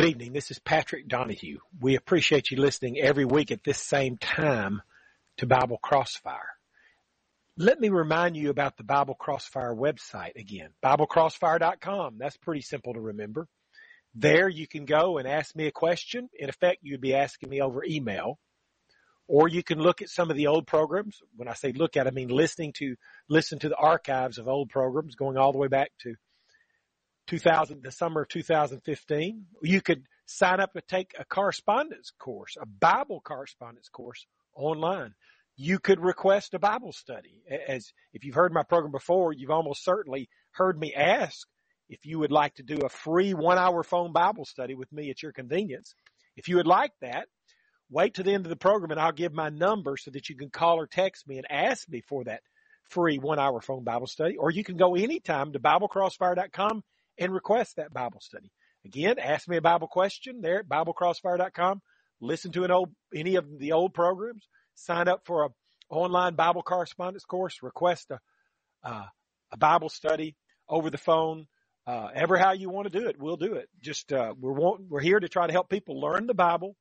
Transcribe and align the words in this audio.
Good 0.00 0.08
evening. 0.08 0.32
This 0.32 0.50
is 0.50 0.58
Patrick 0.58 1.08
Donahue. 1.08 1.58
We 1.78 1.94
appreciate 1.94 2.50
you 2.50 2.56
listening 2.56 2.98
every 2.98 3.26
week 3.26 3.50
at 3.50 3.64
this 3.64 3.76
same 3.76 4.16
time 4.16 4.80
to 5.36 5.46
Bible 5.46 5.76
Crossfire. 5.76 6.54
Let 7.58 7.78
me 7.78 7.90
remind 7.90 8.34
you 8.34 8.48
about 8.48 8.78
the 8.78 8.82
Bible 8.82 9.14
Crossfire 9.14 9.74
website 9.74 10.36
again, 10.36 10.70
BibleCrossfire.com. 10.82 12.14
That's 12.16 12.38
pretty 12.38 12.62
simple 12.62 12.94
to 12.94 13.00
remember. 13.02 13.46
There 14.14 14.48
you 14.48 14.66
can 14.66 14.86
go 14.86 15.18
and 15.18 15.28
ask 15.28 15.54
me 15.54 15.66
a 15.66 15.70
question. 15.70 16.30
In 16.32 16.48
effect, 16.48 16.78
you'd 16.80 17.02
be 17.02 17.14
asking 17.14 17.50
me 17.50 17.60
over 17.60 17.84
email. 17.84 18.38
Or 19.28 19.48
you 19.48 19.62
can 19.62 19.80
look 19.80 20.00
at 20.00 20.08
some 20.08 20.30
of 20.30 20.36
the 20.38 20.46
old 20.46 20.66
programs. 20.66 21.18
When 21.36 21.46
I 21.46 21.52
say 21.52 21.72
look 21.72 21.98
at, 21.98 22.06
I 22.06 22.10
mean 22.10 22.28
listening 22.28 22.72
to, 22.78 22.96
listen 23.28 23.58
to 23.58 23.68
the 23.68 23.76
archives 23.76 24.38
of 24.38 24.48
old 24.48 24.70
programs 24.70 25.14
going 25.14 25.36
all 25.36 25.52
the 25.52 25.58
way 25.58 25.68
back 25.68 25.90
to 26.04 26.14
2000, 27.30 27.84
the 27.84 27.92
summer 27.92 28.22
of 28.22 28.28
2015. 28.28 29.46
You 29.62 29.80
could 29.80 30.02
sign 30.26 30.58
up 30.58 30.74
and 30.74 30.82
take 30.88 31.12
a 31.16 31.24
correspondence 31.24 32.10
course, 32.18 32.56
a 32.60 32.66
Bible 32.66 33.20
correspondence 33.20 33.88
course 33.88 34.26
online. 34.56 35.14
You 35.56 35.78
could 35.78 36.00
request 36.00 36.54
a 36.54 36.58
Bible 36.58 36.92
study. 36.92 37.42
As 37.68 37.92
if 38.12 38.24
you've 38.24 38.34
heard 38.34 38.52
my 38.52 38.64
program 38.64 38.90
before, 38.90 39.32
you've 39.32 39.52
almost 39.52 39.84
certainly 39.84 40.28
heard 40.50 40.78
me 40.78 40.92
ask 40.92 41.46
if 41.88 42.04
you 42.04 42.18
would 42.18 42.32
like 42.32 42.54
to 42.56 42.64
do 42.64 42.78
a 42.78 42.88
free 42.88 43.32
one 43.32 43.58
hour 43.58 43.84
phone 43.84 44.12
Bible 44.12 44.44
study 44.44 44.74
with 44.74 44.92
me 44.92 45.08
at 45.10 45.22
your 45.22 45.32
convenience. 45.32 45.94
If 46.36 46.48
you 46.48 46.56
would 46.56 46.66
like 46.66 46.92
that, 47.00 47.28
wait 47.90 48.14
to 48.14 48.24
the 48.24 48.32
end 48.32 48.44
of 48.44 48.50
the 48.50 48.56
program 48.56 48.90
and 48.90 48.98
I'll 48.98 49.12
give 49.12 49.32
my 49.32 49.50
number 49.50 49.96
so 49.96 50.10
that 50.10 50.28
you 50.28 50.34
can 50.34 50.50
call 50.50 50.80
or 50.80 50.88
text 50.88 51.28
me 51.28 51.38
and 51.38 51.46
ask 51.48 51.88
me 51.88 52.00
for 52.00 52.24
that 52.24 52.42
free 52.88 53.18
one 53.18 53.38
hour 53.38 53.60
phone 53.60 53.84
Bible 53.84 54.08
study. 54.08 54.36
Or 54.36 54.50
you 54.50 54.64
can 54.64 54.76
go 54.76 54.96
anytime 54.96 55.52
to 55.52 55.60
BibleCrossfire.com 55.60 56.82
and 57.18 57.32
request 57.32 57.76
that 57.76 57.92
Bible 57.92 58.20
study. 58.20 58.50
Again, 58.84 59.18
ask 59.18 59.48
me 59.48 59.56
a 59.56 59.62
Bible 59.62 59.88
question 59.88 60.40
there 60.40 60.60
at 60.60 60.68
BibleCrossfire.com. 60.68 61.82
Listen 62.20 62.52
to 62.52 62.64
an 62.64 62.70
old, 62.70 62.90
any 63.14 63.36
of 63.36 63.58
the 63.58 63.72
old 63.72 63.94
programs. 63.94 64.46
Sign 64.74 65.08
up 65.08 65.22
for 65.26 65.44
a 65.44 65.48
online 65.90 66.34
Bible 66.34 66.62
correspondence 66.62 67.24
course. 67.24 67.62
Request 67.62 68.10
a, 68.10 68.18
uh, 68.84 69.06
a 69.52 69.56
Bible 69.56 69.88
study 69.88 70.36
over 70.68 70.90
the 70.90 70.98
phone. 70.98 71.46
Uh, 71.86 72.08
ever 72.14 72.36
how 72.36 72.52
you 72.52 72.70
want 72.70 72.90
to 72.90 72.98
do 72.98 73.08
it, 73.08 73.16
we'll 73.18 73.36
do 73.36 73.54
it. 73.54 73.68
Just, 73.82 74.12
uh, 74.12 74.34
we're, 74.38 74.52
want, 74.52 74.82
we're 74.88 75.00
here 75.00 75.18
to 75.18 75.28
try 75.28 75.46
to 75.46 75.52
help 75.52 75.68
people 75.68 76.00
learn 76.00 76.26
the 76.26 76.34
Bible. 76.34 76.76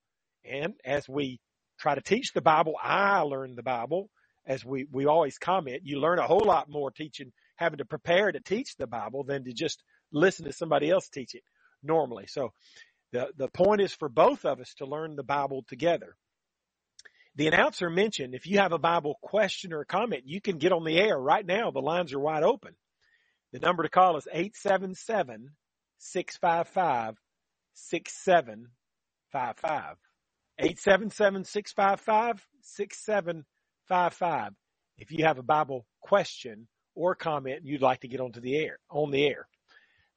And 0.46 0.74
as 0.86 1.08
we 1.10 1.40
try 1.80 1.96
to 1.96 2.02
teach 2.02 2.34
the 2.34 2.42
Bible, 2.42 2.76
I 2.82 3.22
learn 3.22 3.56
the 3.56 3.64
Bible. 3.64 4.10
As 4.46 4.64
we, 4.64 4.86
we 4.92 5.06
always 5.06 5.38
comment, 5.38 5.82
you 5.84 6.00
learn 6.00 6.20
a 6.20 6.28
whole 6.28 6.44
lot 6.46 6.70
more 6.70 6.92
teaching, 6.92 7.32
having 7.56 7.78
to 7.78 7.86
prepare 7.86 8.32
to 8.32 8.40
teach 8.40 8.76
the 8.78 8.88
Bible 8.88 9.24
than 9.24 9.46
to 9.46 9.54
just 9.54 9.82
listen 10.12 10.46
to 10.46 10.54
somebody 10.54 10.90
else 10.90 11.10
teach 11.10 11.36
it 11.36 11.44
normally. 11.84 12.26
So 12.28 12.54
the, 13.12 13.30
the 13.38 13.48
point 13.48 13.82
is 13.82 13.94
for 13.94 14.10
both 14.10 14.46
of 14.46 14.60
us 14.60 14.74
to 14.76 14.86
learn 14.86 15.16
the 15.16 15.24
Bible 15.24 15.64
together. 15.68 16.16
The 17.36 17.48
announcer 17.48 17.90
mentioned 17.90 18.36
if 18.36 18.46
you 18.48 18.60
have 18.60 18.74
a 18.74 18.80
Bible 18.80 19.18
question 19.22 19.74
or 19.74 19.86
comment, 19.86 20.24
you 20.26 20.42
can 20.42 20.58
get 20.58 20.74
on 20.74 20.84
the 20.84 20.98
air 20.98 21.18
right 21.18 21.46
now. 21.46 21.72
The 21.72 21.80
lines 21.80 22.14
are 22.14 22.20
wide 22.20 22.44
open. 22.44 22.76
The 23.54 23.60
number 23.60 23.84
to 23.84 23.90
call 23.90 24.18
is 24.18 24.28
877 24.32 25.52
655 25.98 27.16
6755. 27.74 29.96
877 30.60 31.46
655 31.46 32.46
6755. 32.62 34.54
If 34.98 35.12
you 35.12 35.26
have 35.26 35.38
a 35.38 35.44
Bible 35.44 35.86
question 36.02 36.68
or 36.96 37.16
comment 37.16 37.62
you'd 37.64 37.82
like 37.82 38.02
to 38.02 38.10
get 38.10 38.20
onto 38.20 38.42
the 38.42 38.58
air, 38.58 38.80
on 38.90 39.12
the 39.12 39.26
air. 39.26 39.48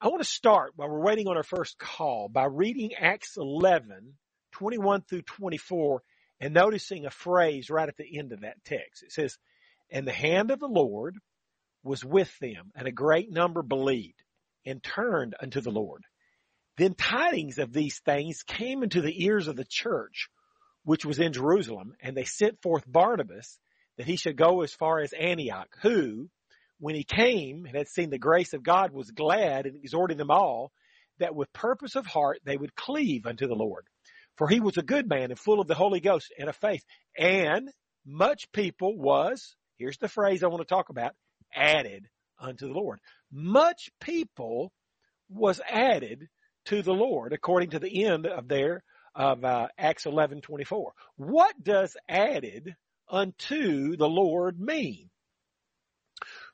I 0.03 0.07
want 0.07 0.21
to 0.21 0.27
start 0.27 0.73
while 0.75 0.89
we're 0.89 0.99
waiting 0.99 1.29
on 1.29 1.37
our 1.37 1.43
first 1.43 1.79
call 1.79 2.27
by 2.27 2.43
reading 2.43 2.93
Acts 2.93 3.37
11, 3.37 4.15
21 4.51 5.03
through 5.03 5.21
24 5.21 6.03
and 6.41 6.53
noticing 6.53 7.05
a 7.05 7.09
phrase 7.09 7.69
right 7.69 7.87
at 7.87 7.95
the 7.95 8.19
end 8.19 8.33
of 8.33 8.41
that 8.41 8.65
text. 8.65 9.01
It 9.03 9.13
says, 9.13 9.37
and 9.89 10.05
the 10.05 10.11
hand 10.11 10.51
of 10.51 10.59
the 10.59 10.67
Lord 10.67 11.15
was 11.85 12.03
with 12.03 12.37
them 12.39 12.73
and 12.75 12.85
a 12.85 12.91
great 12.91 13.31
number 13.31 13.61
believed 13.61 14.21
and 14.65 14.83
turned 14.83 15.35
unto 15.41 15.61
the 15.61 15.71
Lord. 15.71 16.03
Then 16.77 16.95
tidings 16.95 17.57
of 17.57 17.71
these 17.71 17.99
things 17.99 18.43
came 18.43 18.83
into 18.83 18.99
the 18.99 19.23
ears 19.23 19.47
of 19.47 19.55
the 19.55 19.63
church, 19.63 20.27
which 20.83 21.05
was 21.05 21.19
in 21.19 21.31
Jerusalem, 21.31 21.93
and 22.01 22.17
they 22.17 22.25
sent 22.25 22.61
forth 22.61 22.83
Barnabas 22.85 23.57
that 23.97 24.05
he 24.05 24.17
should 24.17 24.35
go 24.35 24.63
as 24.63 24.73
far 24.73 24.99
as 24.99 25.13
Antioch, 25.13 25.69
who, 25.81 26.27
when 26.83 26.95
he 26.95 27.05
came 27.05 27.65
and 27.65 27.77
had 27.77 27.87
seen 27.87 28.09
the 28.09 28.17
grace 28.17 28.51
of 28.51 28.61
God 28.61 28.91
was 28.91 29.09
glad 29.09 29.65
and 29.65 29.77
exhorting 29.77 30.17
them 30.17 30.29
all 30.29 30.73
that 31.17 31.33
with 31.33 31.53
purpose 31.53 31.95
of 31.95 32.05
heart 32.05 32.39
they 32.43 32.57
would 32.57 32.75
cleave 32.75 33.25
unto 33.25 33.47
the 33.47 33.55
Lord. 33.55 33.85
For 34.35 34.49
he 34.49 34.59
was 34.59 34.75
a 34.75 34.83
good 34.83 35.07
man 35.07 35.31
and 35.31 35.39
full 35.39 35.61
of 35.61 35.67
the 35.67 35.75
Holy 35.75 36.01
Ghost 36.01 36.33
and 36.37 36.49
of 36.49 36.57
faith. 36.57 36.83
And 37.17 37.69
much 38.05 38.51
people 38.51 38.97
was, 38.97 39.55
here's 39.77 39.97
the 39.97 40.09
phrase 40.09 40.43
I 40.43 40.47
want 40.47 40.59
to 40.59 40.65
talk 40.65 40.89
about, 40.89 41.13
added 41.55 42.05
unto 42.37 42.67
the 42.67 42.73
Lord. 42.73 42.99
Much 43.31 43.89
people 44.01 44.73
was 45.29 45.61
added 45.65 46.27
to 46.65 46.81
the 46.81 46.91
Lord 46.91 47.31
according 47.31 47.69
to 47.69 47.79
the 47.79 48.03
end 48.03 48.25
of 48.25 48.49
there 48.49 48.83
of 49.15 49.45
uh, 49.45 49.69
Acts 49.77 50.03
11:24. 50.03 50.87
What 51.15 51.55
does 51.63 51.95
added 52.09 52.75
unto 53.09 53.95
the 53.95 54.09
Lord 54.09 54.59
mean? 54.59 55.11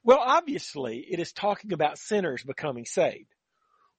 Well, 0.03 0.19
obviously 0.19 1.05
it 1.09 1.19
is 1.19 1.33
talking 1.33 1.73
about 1.73 1.97
sinners 1.97 2.43
becoming 2.43 2.85
saved. 2.85 3.27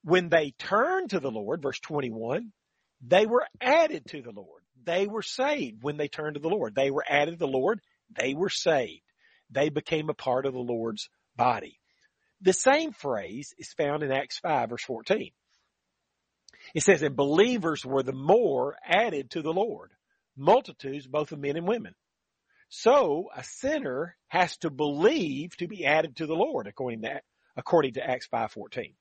When 0.03 0.29
they 0.29 0.53
turned 0.59 1.11
to 1.11 1.21
the 1.21 1.31
Lord, 1.31 1.63
verse 1.63 1.79
21, 1.81 2.53
they 3.07 3.27
were 3.27 3.47
added 3.61 4.07
to 4.09 4.23
the 4.23 4.33
Lord. 4.33 4.63
They 4.83 5.07
were 5.07 5.23
saved 5.23 5.83
when 5.83 5.99
they 5.99 6.09
turned 6.09 6.35
to 6.35 6.41
the 6.41 6.49
Lord. 6.49 6.75
They 6.75 6.91
were 6.91 7.05
added 7.07 7.33
to 7.33 7.37
the 7.37 7.47
Lord. 7.47 7.81
They 8.19 8.35
were 8.35 8.49
saved. 8.49 9.03
They 9.51 9.69
became 9.69 10.09
a 10.09 10.15
part 10.15 10.47
of 10.47 10.55
the 10.55 10.59
Lord's 10.59 11.09
body. 11.37 11.79
The 12.41 12.53
same 12.55 12.93
phrase 12.93 13.55
is 13.59 13.73
found 13.73 14.03
in 14.03 14.11
Acts 14.11 14.39
5 14.39 14.71
verse 14.71 14.85
14. 14.85 15.31
It 16.75 16.83
says, 16.83 17.03
and 17.03 17.17
believers 17.17 17.85
were 17.85 18.03
the 18.03 18.13
more 18.13 18.77
added 18.85 19.31
to 19.31 19.43
the 19.43 19.53
Lord, 19.53 19.93
multitudes 20.37 21.07
both 21.07 21.33
of 21.33 21.39
men 21.39 21.57
and 21.57 21.67
women. 21.67 21.95
So 22.71 23.31
a 23.35 23.43
sinner 23.43 24.17
has 24.29 24.57
to 24.59 24.71
believe 24.71 25.57
to 25.57 25.67
be 25.67 25.85
added 25.85 26.17
to 26.17 26.27
the 26.27 26.35
Lord 26.35 26.69
according 26.69 27.03
to, 27.03 27.21
according 27.57 27.95
to 27.95 28.09
Acts 28.09 28.29
5.14. 28.33 28.95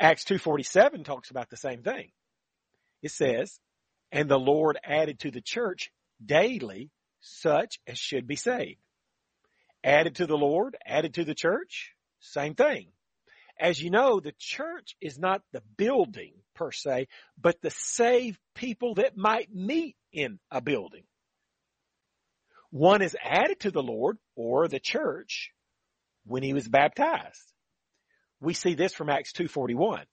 Acts 0.00 0.24
2.47 0.24 1.04
talks 1.04 1.30
about 1.30 1.50
the 1.50 1.58
same 1.58 1.82
thing. 1.82 2.10
It 3.02 3.10
says, 3.10 3.60
and 4.10 4.30
the 4.30 4.38
Lord 4.38 4.78
added 4.82 5.20
to 5.20 5.30
the 5.30 5.42
church 5.42 5.92
daily 6.24 6.90
such 7.20 7.78
as 7.86 7.98
should 7.98 8.26
be 8.26 8.36
saved. 8.36 8.80
Added 9.84 10.16
to 10.16 10.26
the 10.26 10.36
Lord, 10.36 10.76
added 10.86 11.14
to 11.14 11.24
the 11.24 11.34
church, 11.34 11.92
same 12.20 12.54
thing. 12.54 12.88
As 13.60 13.80
you 13.80 13.90
know, 13.90 14.20
the 14.20 14.34
church 14.38 14.96
is 15.02 15.18
not 15.18 15.42
the 15.52 15.62
building 15.76 16.32
per 16.54 16.72
se, 16.72 17.08
but 17.38 17.60
the 17.60 17.70
saved 17.70 18.38
people 18.54 18.94
that 18.94 19.18
might 19.18 19.54
meet 19.54 19.96
in 20.12 20.38
a 20.50 20.62
building. 20.62 21.04
One 22.72 23.02
is 23.02 23.14
added 23.22 23.60
to 23.60 23.70
the 23.70 23.82
Lord 23.82 24.16
or 24.34 24.66
the 24.66 24.80
church 24.80 25.50
when 26.24 26.42
he 26.42 26.54
was 26.54 26.66
baptized. 26.66 27.52
We 28.40 28.54
see 28.54 28.74
this 28.74 28.94
from 28.94 29.10
Acts 29.10 29.32
2.41. 29.32 30.04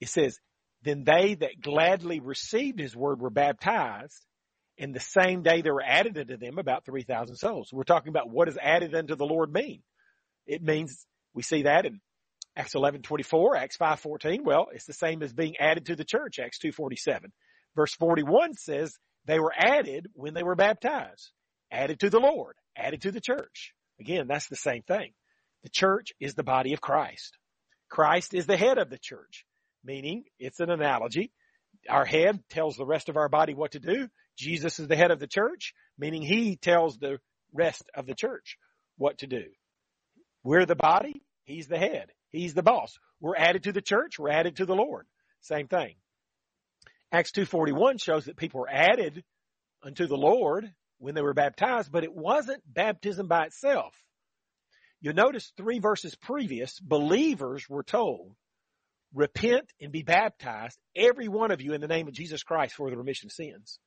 It 0.00 0.08
says, 0.08 0.38
then 0.82 1.02
they 1.02 1.34
that 1.34 1.60
gladly 1.60 2.20
received 2.20 2.78
his 2.78 2.94
word 2.94 3.20
were 3.20 3.28
baptized 3.28 4.24
and 4.78 4.94
the 4.94 5.00
same 5.00 5.42
day 5.42 5.62
there 5.62 5.74
were 5.74 5.84
added 5.84 6.16
unto 6.16 6.36
them 6.36 6.58
about 6.58 6.86
3,000 6.86 7.34
souls. 7.34 7.70
We're 7.72 7.82
talking 7.82 8.10
about 8.10 8.30
what 8.30 8.46
does 8.46 8.56
added 8.56 8.94
unto 8.94 9.16
the 9.16 9.26
Lord 9.26 9.52
mean? 9.52 9.82
It 10.46 10.62
means 10.62 11.04
we 11.34 11.42
see 11.42 11.64
that 11.64 11.86
in 11.86 12.00
Acts 12.56 12.74
11:24, 12.74 13.56
Acts 13.56 13.76
5:14. 13.76 14.44
Well, 14.44 14.68
it's 14.72 14.86
the 14.86 14.92
same 14.92 15.22
as 15.24 15.32
being 15.32 15.56
added 15.58 15.86
to 15.86 15.96
the 15.96 16.04
church, 16.04 16.38
Acts 16.38 16.58
2:47. 16.60 17.32
Verse 17.74 17.94
41 17.96 18.54
says 18.54 18.96
they 19.26 19.40
were 19.40 19.52
added 19.54 20.08
when 20.14 20.34
they 20.34 20.42
were 20.44 20.56
baptized 20.56 21.32
added 21.70 22.00
to 22.00 22.10
the 22.10 22.20
Lord, 22.20 22.56
added 22.76 23.02
to 23.02 23.12
the 23.12 23.20
church. 23.20 23.72
Again, 24.00 24.26
that's 24.26 24.48
the 24.48 24.56
same 24.56 24.82
thing. 24.82 25.12
The 25.62 25.68
church 25.68 26.12
is 26.20 26.34
the 26.34 26.42
body 26.42 26.72
of 26.72 26.80
Christ. 26.80 27.36
Christ 27.88 28.34
is 28.34 28.46
the 28.46 28.56
head 28.56 28.78
of 28.78 28.88
the 28.88 28.98
church, 28.98 29.44
meaning 29.84 30.24
it's 30.38 30.60
an 30.60 30.70
analogy. 30.70 31.32
Our 31.88 32.04
head 32.04 32.42
tells 32.50 32.76
the 32.76 32.86
rest 32.86 33.08
of 33.08 33.16
our 33.16 33.28
body 33.28 33.54
what 33.54 33.72
to 33.72 33.80
do. 33.80 34.08
Jesus 34.36 34.78
is 34.78 34.88
the 34.88 34.96
head 34.96 35.10
of 35.10 35.18
the 35.18 35.26
church, 35.26 35.74
meaning 35.98 36.22
he 36.22 36.56
tells 36.56 36.96
the 36.98 37.18
rest 37.52 37.84
of 37.94 38.06
the 38.06 38.14
church 38.14 38.56
what 38.96 39.18
to 39.18 39.26
do. 39.26 39.44
We're 40.42 40.66
the 40.66 40.76
body. 40.76 41.22
He's 41.44 41.68
the 41.68 41.78
head. 41.78 42.12
He's 42.30 42.54
the 42.54 42.62
boss. 42.62 42.96
We're 43.20 43.36
added 43.36 43.64
to 43.64 43.72
the 43.72 43.82
church. 43.82 44.18
We're 44.18 44.30
added 44.30 44.56
to 44.56 44.66
the 44.66 44.74
Lord. 44.74 45.06
Same 45.42 45.66
thing. 45.66 45.94
Acts 47.12 47.32
2.41 47.32 48.00
shows 48.00 48.26
that 48.26 48.36
people 48.36 48.62
are 48.62 48.70
added 48.70 49.24
unto 49.82 50.06
the 50.06 50.16
Lord 50.16 50.70
when 51.00 51.14
they 51.14 51.22
were 51.22 51.34
baptized, 51.34 51.90
but 51.90 52.04
it 52.04 52.14
wasn't 52.14 52.62
baptism 52.72 53.26
by 53.26 53.46
itself. 53.46 53.94
You'll 55.00 55.14
notice 55.14 55.52
three 55.56 55.80
verses 55.80 56.14
previous, 56.14 56.78
believers 56.78 57.68
were 57.68 57.82
told 57.82 58.36
repent 59.14 59.72
and 59.80 59.90
be 59.90 60.02
baptized, 60.02 60.78
every 60.94 61.28
one 61.28 61.50
of 61.50 61.60
you 61.60 61.72
in 61.72 61.80
the 61.80 61.88
name 61.88 62.06
of 62.06 62.14
Jesus 62.14 62.42
Christ 62.42 62.74
for 62.74 62.90
the 62.90 62.96
remission 62.96 63.26
of 63.26 63.32
sins. 63.32 63.78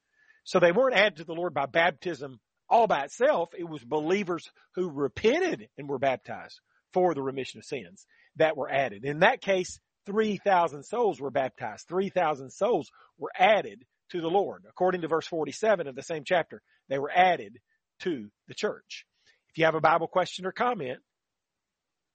So 0.43 0.59
they 0.59 0.71
weren't 0.71 0.97
added 0.97 1.17
to 1.17 1.23
the 1.23 1.33
Lord 1.33 1.53
by 1.53 1.65
baptism 1.65 2.39
all 2.69 2.87
by 2.87 3.03
itself. 3.03 3.49
It 3.57 3.67
was 3.67 3.83
believers 3.83 4.49
who 4.75 4.89
repented 4.89 5.69
and 5.77 5.87
were 5.87 5.99
baptized 5.99 6.59
for 6.91 7.13
the 7.13 7.21
remission 7.21 7.59
of 7.59 7.65
sins 7.65 8.05
that 8.35 8.57
were 8.57 8.69
added. 8.69 9.05
In 9.05 9.19
that 9.19 9.41
case, 9.41 9.79
3,000 10.05 10.83
souls 10.83 11.21
were 11.21 11.31
baptized. 11.31 11.87
3,000 11.87 12.49
souls 12.49 12.91
were 13.17 13.31
added 13.37 13.85
to 14.11 14.21
the 14.21 14.27
Lord. 14.27 14.63
According 14.67 15.01
to 15.01 15.07
verse 15.07 15.27
47 15.27 15.87
of 15.87 15.95
the 15.95 16.03
same 16.03 16.23
chapter, 16.25 16.61
they 16.89 16.99
were 16.99 17.11
added 17.11 17.59
to 18.01 18.29
the 18.47 18.53
church. 18.53 19.07
If 19.49 19.57
you 19.57 19.65
have 19.65 19.73
a 19.75 19.81
Bible 19.81 20.07
question 20.07 20.45
or 20.45 20.51
comment, 20.51 20.99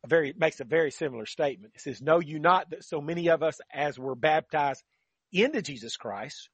a 0.03 0.07
very 0.07 0.33
makes 0.37 0.59
a 0.59 0.65
very 0.65 0.91
similar 0.91 1.25
statement. 1.25 1.73
It 1.75 1.81
says, 1.81 2.01
"Know 2.01 2.19
you 2.19 2.39
not 2.39 2.69
that 2.71 2.83
so 2.83 3.01
many 3.01 3.29
of 3.29 3.43
us 3.43 3.59
as 3.73 3.99
were 3.99 4.15
baptized 4.15 4.83
into 5.31 5.61
Jesus 5.61 5.97
Christ 5.97 6.49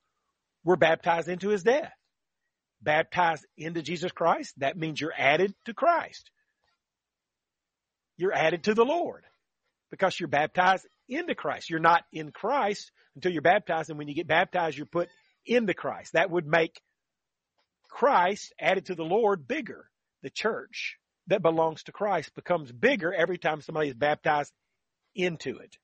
were 0.63 0.77
baptized 0.77 1.27
into 1.27 1.49
his 1.49 1.63
death?" 1.63 1.93
Baptized 2.81 3.45
into 3.57 3.81
Jesus 3.81 4.11
Christ, 4.11 4.53
that 4.57 4.77
means 4.77 4.99
you're 4.99 5.13
added 5.15 5.55
to 5.65 5.73
Christ 5.73 6.29
you're 8.17 8.33
added 8.33 8.63
to 8.63 8.73
the 8.73 8.85
Lord 8.85 9.23
because 9.91 10.19
you're 10.19 10.27
baptized 10.27 10.85
into 11.07 11.35
Christ. 11.35 11.69
You're 11.69 11.79
not 11.79 12.03
in 12.11 12.31
Christ 12.31 12.91
until 13.15 13.31
you're 13.31 13.41
baptized. 13.41 13.89
And 13.89 13.97
when 13.97 14.07
you 14.07 14.15
get 14.15 14.27
baptized, 14.27 14.77
you're 14.77 14.85
put 14.85 15.09
into 15.45 15.73
Christ. 15.73 16.13
That 16.13 16.31
would 16.31 16.47
make 16.47 16.81
Christ 17.89 18.53
added 18.59 18.87
to 18.87 18.95
the 18.95 19.03
Lord 19.03 19.47
bigger. 19.47 19.89
The 20.23 20.29
church 20.29 20.97
that 21.27 21.41
belongs 21.41 21.83
to 21.83 21.91
Christ 21.91 22.33
becomes 22.35 22.71
bigger 22.71 23.13
every 23.13 23.37
time 23.37 23.61
somebody 23.61 23.89
is 23.89 23.95
baptized 23.95 24.53
into 25.15 25.57
it. 25.57 25.77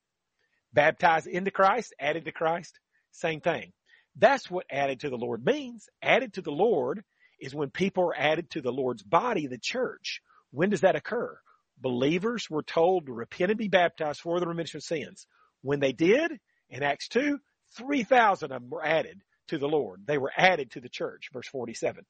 Baptized 0.74 1.28
into 1.28 1.52
Christ, 1.52 1.94
added 2.00 2.26
to 2.26 2.32
Christ, 2.32 2.80
same 3.12 3.42
thing. 3.42 3.74
That's 4.16 4.50
what 4.50 4.66
added 4.70 5.02
to 5.02 5.10
the 5.10 5.18
Lord 5.18 5.46
means. 5.46 5.88
Added 6.02 6.34
to 6.34 6.42
the 6.42 6.52
Lord 6.52 7.04
is 7.40 7.56
when 7.56 7.70
people 7.70 8.04
are 8.04 8.18
added 8.18 8.50
to 8.52 8.62
the 8.62 8.72
Lord's 8.72 9.04
body, 9.04 9.48
the 9.48 9.58
church. 9.58 10.22
When 10.52 10.70
does 10.70 10.82
that 10.82 10.96
occur? 10.96 11.38
believers 11.82 12.50
were 12.50 12.64
told 12.64 13.06
to 13.06 13.14
repent 13.14 13.52
and 13.52 13.58
be 13.58 13.68
baptized 13.68 14.22
for 14.22 14.40
the 14.40 14.48
remission 14.48 14.78
of 14.78 14.84
sins. 14.84 15.26
When 15.62 15.80
they 15.80 15.92
did, 15.92 16.40
in 16.70 16.84
Acts 16.84 17.08
2, 17.10 17.40
3,000 17.78 18.52
of 18.52 18.62
them 18.62 18.70
were 18.70 18.86
added 18.86 19.22
to 19.48 19.58
the 19.58 19.68
Lord. 19.68 20.06
They 20.06 20.18
were 20.18 20.32
added 20.36 20.72
to 20.72 20.80
the 20.80 20.90
church, 20.90 21.30
verse 21.34 21.48
47. 21.48 22.06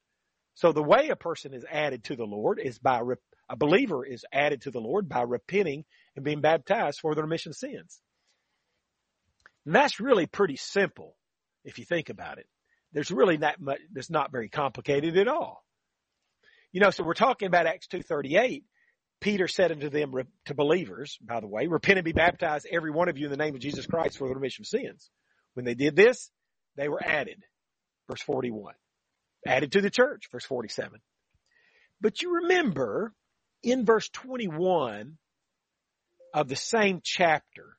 So 0.54 0.72
the 0.72 0.82
way 0.82 1.08
a 1.08 1.16
person 1.16 1.54
is 1.54 1.64
added 1.70 2.04
to 2.04 2.16
the 2.16 2.24
Lord 2.24 2.60
is 2.62 2.78
by, 2.78 3.00
a 3.48 3.56
believer 3.56 4.04
is 4.04 4.24
added 4.32 4.62
to 4.62 4.70
the 4.70 4.80
Lord 4.80 5.08
by 5.08 5.22
repenting 5.22 5.84
and 6.14 6.24
being 6.24 6.40
baptized 6.40 7.00
for 7.00 7.14
the 7.14 7.22
remission 7.22 7.50
of 7.50 7.56
sins. 7.56 8.00
And 9.64 9.74
that's 9.74 10.00
really 10.00 10.26
pretty 10.26 10.56
simple 10.56 11.16
if 11.64 11.78
you 11.78 11.84
think 11.84 12.10
about 12.10 12.38
it. 12.38 12.46
There's 12.92 13.10
really 13.10 13.38
not 13.38 13.60
much, 13.60 13.80
that's 13.92 14.10
not 14.10 14.32
very 14.32 14.48
complicated 14.48 15.16
at 15.16 15.28
all. 15.28 15.64
You 16.72 16.80
know, 16.80 16.90
so 16.90 17.04
we're 17.04 17.14
talking 17.14 17.46
about 17.46 17.66
Acts 17.66 17.86
238, 17.86 18.64
Peter 19.20 19.46
said 19.46 19.72
unto 19.72 19.88
them, 19.88 20.12
to 20.46 20.54
believers, 20.54 21.18
by 21.22 21.40
the 21.40 21.46
way, 21.46 21.66
repent 21.66 21.98
and 21.98 22.04
be 22.04 22.12
baptized, 22.12 22.66
every 22.70 22.90
one 22.90 23.08
of 23.08 23.16
you 23.16 23.26
in 23.26 23.30
the 23.30 23.36
name 23.36 23.54
of 23.54 23.60
Jesus 23.60 23.86
Christ 23.86 24.18
for 24.18 24.28
the 24.28 24.34
remission 24.34 24.62
of 24.62 24.66
sins. 24.66 25.10
When 25.54 25.64
they 25.64 25.74
did 25.74 25.96
this, 25.96 26.30
they 26.76 26.88
were 26.88 27.02
added. 27.02 27.42
Verse 28.08 28.22
41. 28.22 28.74
Added 29.46 29.72
to 29.72 29.80
the 29.80 29.90
church, 29.90 30.28
verse 30.30 30.44
47. 30.44 31.00
But 32.00 32.22
you 32.22 32.36
remember 32.42 33.12
in 33.62 33.84
verse 33.84 34.08
21 34.08 35.16
of 36.34 36.48
the 36.48 36.56
same 36.56 37.00
chapter, 37.02 37.76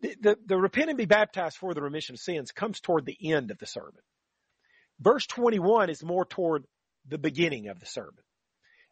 the, 0.00 0.16
the, 0.20 0.38
the 0.46 0.58
repent 0.58 0.90
and 0.90 0.98
be 0.98 1.06
baptized 1.06 1.56
for 1.56 1.74
the 1.74 1.82
remission 1.82 2.14
of 2.14 2.20
sins 2.20 2.52
comes 2.52 2.80
toward 2.80 3.04
the 3.04 3.18
end 3.32 3.50
of 3.50 3.58
the 3.58 3.66
sermon. 3.66 4.00
Verse 5.00 5.26
21 5.26 5.90
is 5.90 6.02
more 6.02 6.24
toward 6.24 6.64
the 7.08 7.18
beginning 7.18 7.68
of 7.68 7.80
the 7.80 7.86
sermon. 7.86 8.22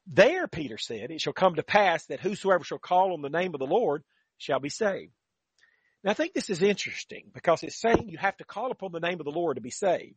There, 0.06 0.46
Peter 0.46 0.78
said, 0.78 1.10
it 1.10 1.20
shall 1.20 1.32
come 1.32 1.56
to 1.56 1.62
pass 1.62 2.06
that 2.06 2.20
whosoever 2.20 2.64
shall 2.64 2.78
call 2.78 3.12
on 3.12 3.22
the 3.22 3.28
name 3.28 3.54
of 3.54 3.60
the 3.60 3.66
Lord 3.66 4.04
shall 4.38 4.60
be 4.60 4.68
saved. 4.68 5.12
Now 6.04 6.12
I 6.12 6.14
think 6.14 6.32
this 6.32 6.50
is 6.50 6.62
interesting 6.62 7.30
because 7.34 7.62
it's 7.62 7.80
saying 7.80 8.08
you 8.08 8.18
have 8.18 8.36
to 8.36 8.44
call 8.44 8.70
upon 8.70 8.92
the 8.92 9.00
name 9.00 9.18
of 9.18 9.24
the 9.24 9.32
Lord 9.32 9.56
to 9.56 9.60
be 9.60 9.70
saved. 9.70 10.14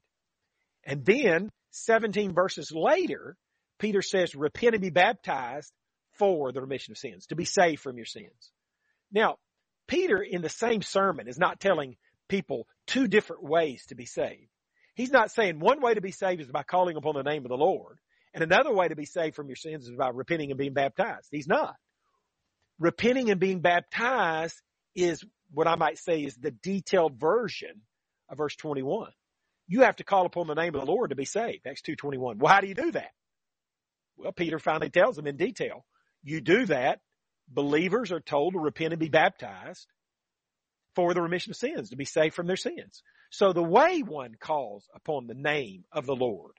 And 0.85 1.05
then 1.05 1.51
17 1.71 2.33
verses 2.33 2.71
later, 2.71 3.37
Peter 3.79 4.01
says, 4.01 4.35
repent 4.35 4.75
and 4.75 4.81
be 4.81 4.89
baptized 4.89 5.71
for 6.17 6.51
the 6.51 6.61
remission 6.61 6.91
of 6.91 6.97
sins, 6.97 7.27
to 7.27 7.35
be 7.35 7.45
saved 7.45 7.81
from 7.81 7.97
your 7.97 8.05
sins. 8.05 8.51
Now, 9.11 9.37
Peter 9.87 10.21
in 10.21 10.41
the 10.41 10.49
same 10.49 10.81
sermon 10.81 11.27
is 11.27 11.39
not 11.39 11.59
telling 11.59 11.95
people 12.27 12.67
two 12.87 13.07
different 13.07 13.43
ways 13.43 13.85
to 13.87 13.95
be 13.95 14.05
saved. 14.05 14.49
He's 14.95 15.11
not 15.11 15.31
saying 15.31 15.59
one 15.59 15.81
way 15.81 15.93
to 15.93 16.01
be 16.01 16.11
saved 16.11 16.41
is 16.41 16.47
by 16.47 16.63
calling 16.63 16.97
upon 16.97 17.15
the 17.15 17.23
name 17.23 17.45
of 17.45 17.49
the 17.49 17.57
Lord. 17.57 17.99
And 18.33 18.43
another 18.43 18.73
way 18.73 18.87
to 18.87 18.95
be 18.95 19.05
saved 19.05 19.35
from 19.35 19.47
your 19.47 19.55
sins 19.55 19.87
is 19.87 19.95
by 19.95 20.09
repenting 20.09 20.51
and 20.51 20.57
being 20.57 20.73
baptized. 20.73 21.29
He's 21.31 21.47
not. 21.47 21.75
Repenting 22.79 23.31
and 23.31 23.39
being 23.39 23.61
baptized 23.61 24.61
is 24.95 25.23
what 25.51 25.67
I 25.67 25.75
might 25.75 25.97
say 25.97 26.23
is 26.23 26.35
the 26.35 26.51
detailed 26.51 27.19
version 27.19 27.81
of 28.29 28.37
verse 28.37 28.55
21. 28.57 29.09
You 29.69 29.81
have 29.81 29.97
to 29.97 30.03
call 30.03 30.25
upon 30.25 30.47
the 30.47 30.55
name 30.55 30.73
of 30.73 30.81
the 30.81 30.91
Lord 30.91 31.11
to 31.11 31.15
be 31.15 31.25
saved. 31.25 31.67
Acts 31.67 31.83
2.21. 31.83 32.37
Well, 32.37 32.51
how 32.51 32.59
do 32.59 32.67
you 32.67 32.73
do 32.73 32.91
that? 32.91 33.11
Well, 34.17 34.31
Peter 34.31 34.57
finally 34.57 34.89
tells 34.89 35.15
them 35.15 35.27
in 35.27 35.37
detail. 35.37 35.85
You 36.23 36.41
do 36.41 36.65
that. 36.65 37.01
Believers 37.47 38.11
are 38.11 38.19
told 38.19 38.53
to 38.53 38.59
repent 38.59 38.93
and 38.93 38.99
be 38.99 39.09
baptized 39.09 39.85
for 40.95 41.13
the 41.13 41.21
remission 41.21 41.51
of 41.51 41.55
sins, 41.55 41.91
to 41.91 41.95
be 41.95 42.05
saved 42.05 42.33
from 42.33 42.47
their 42.47 42.57
sins. 42.57 43.03
So 43.29 43.53
the 43.53 43.63
way 43.63 44.01
one 44.01 44.35
calls 44.39 44.89
upon 44.95 45.27
the 45.27 45.35
name 45.35 45.85
of 45.91 46.07
the 46.07 46.15
Lord 46.15 46.53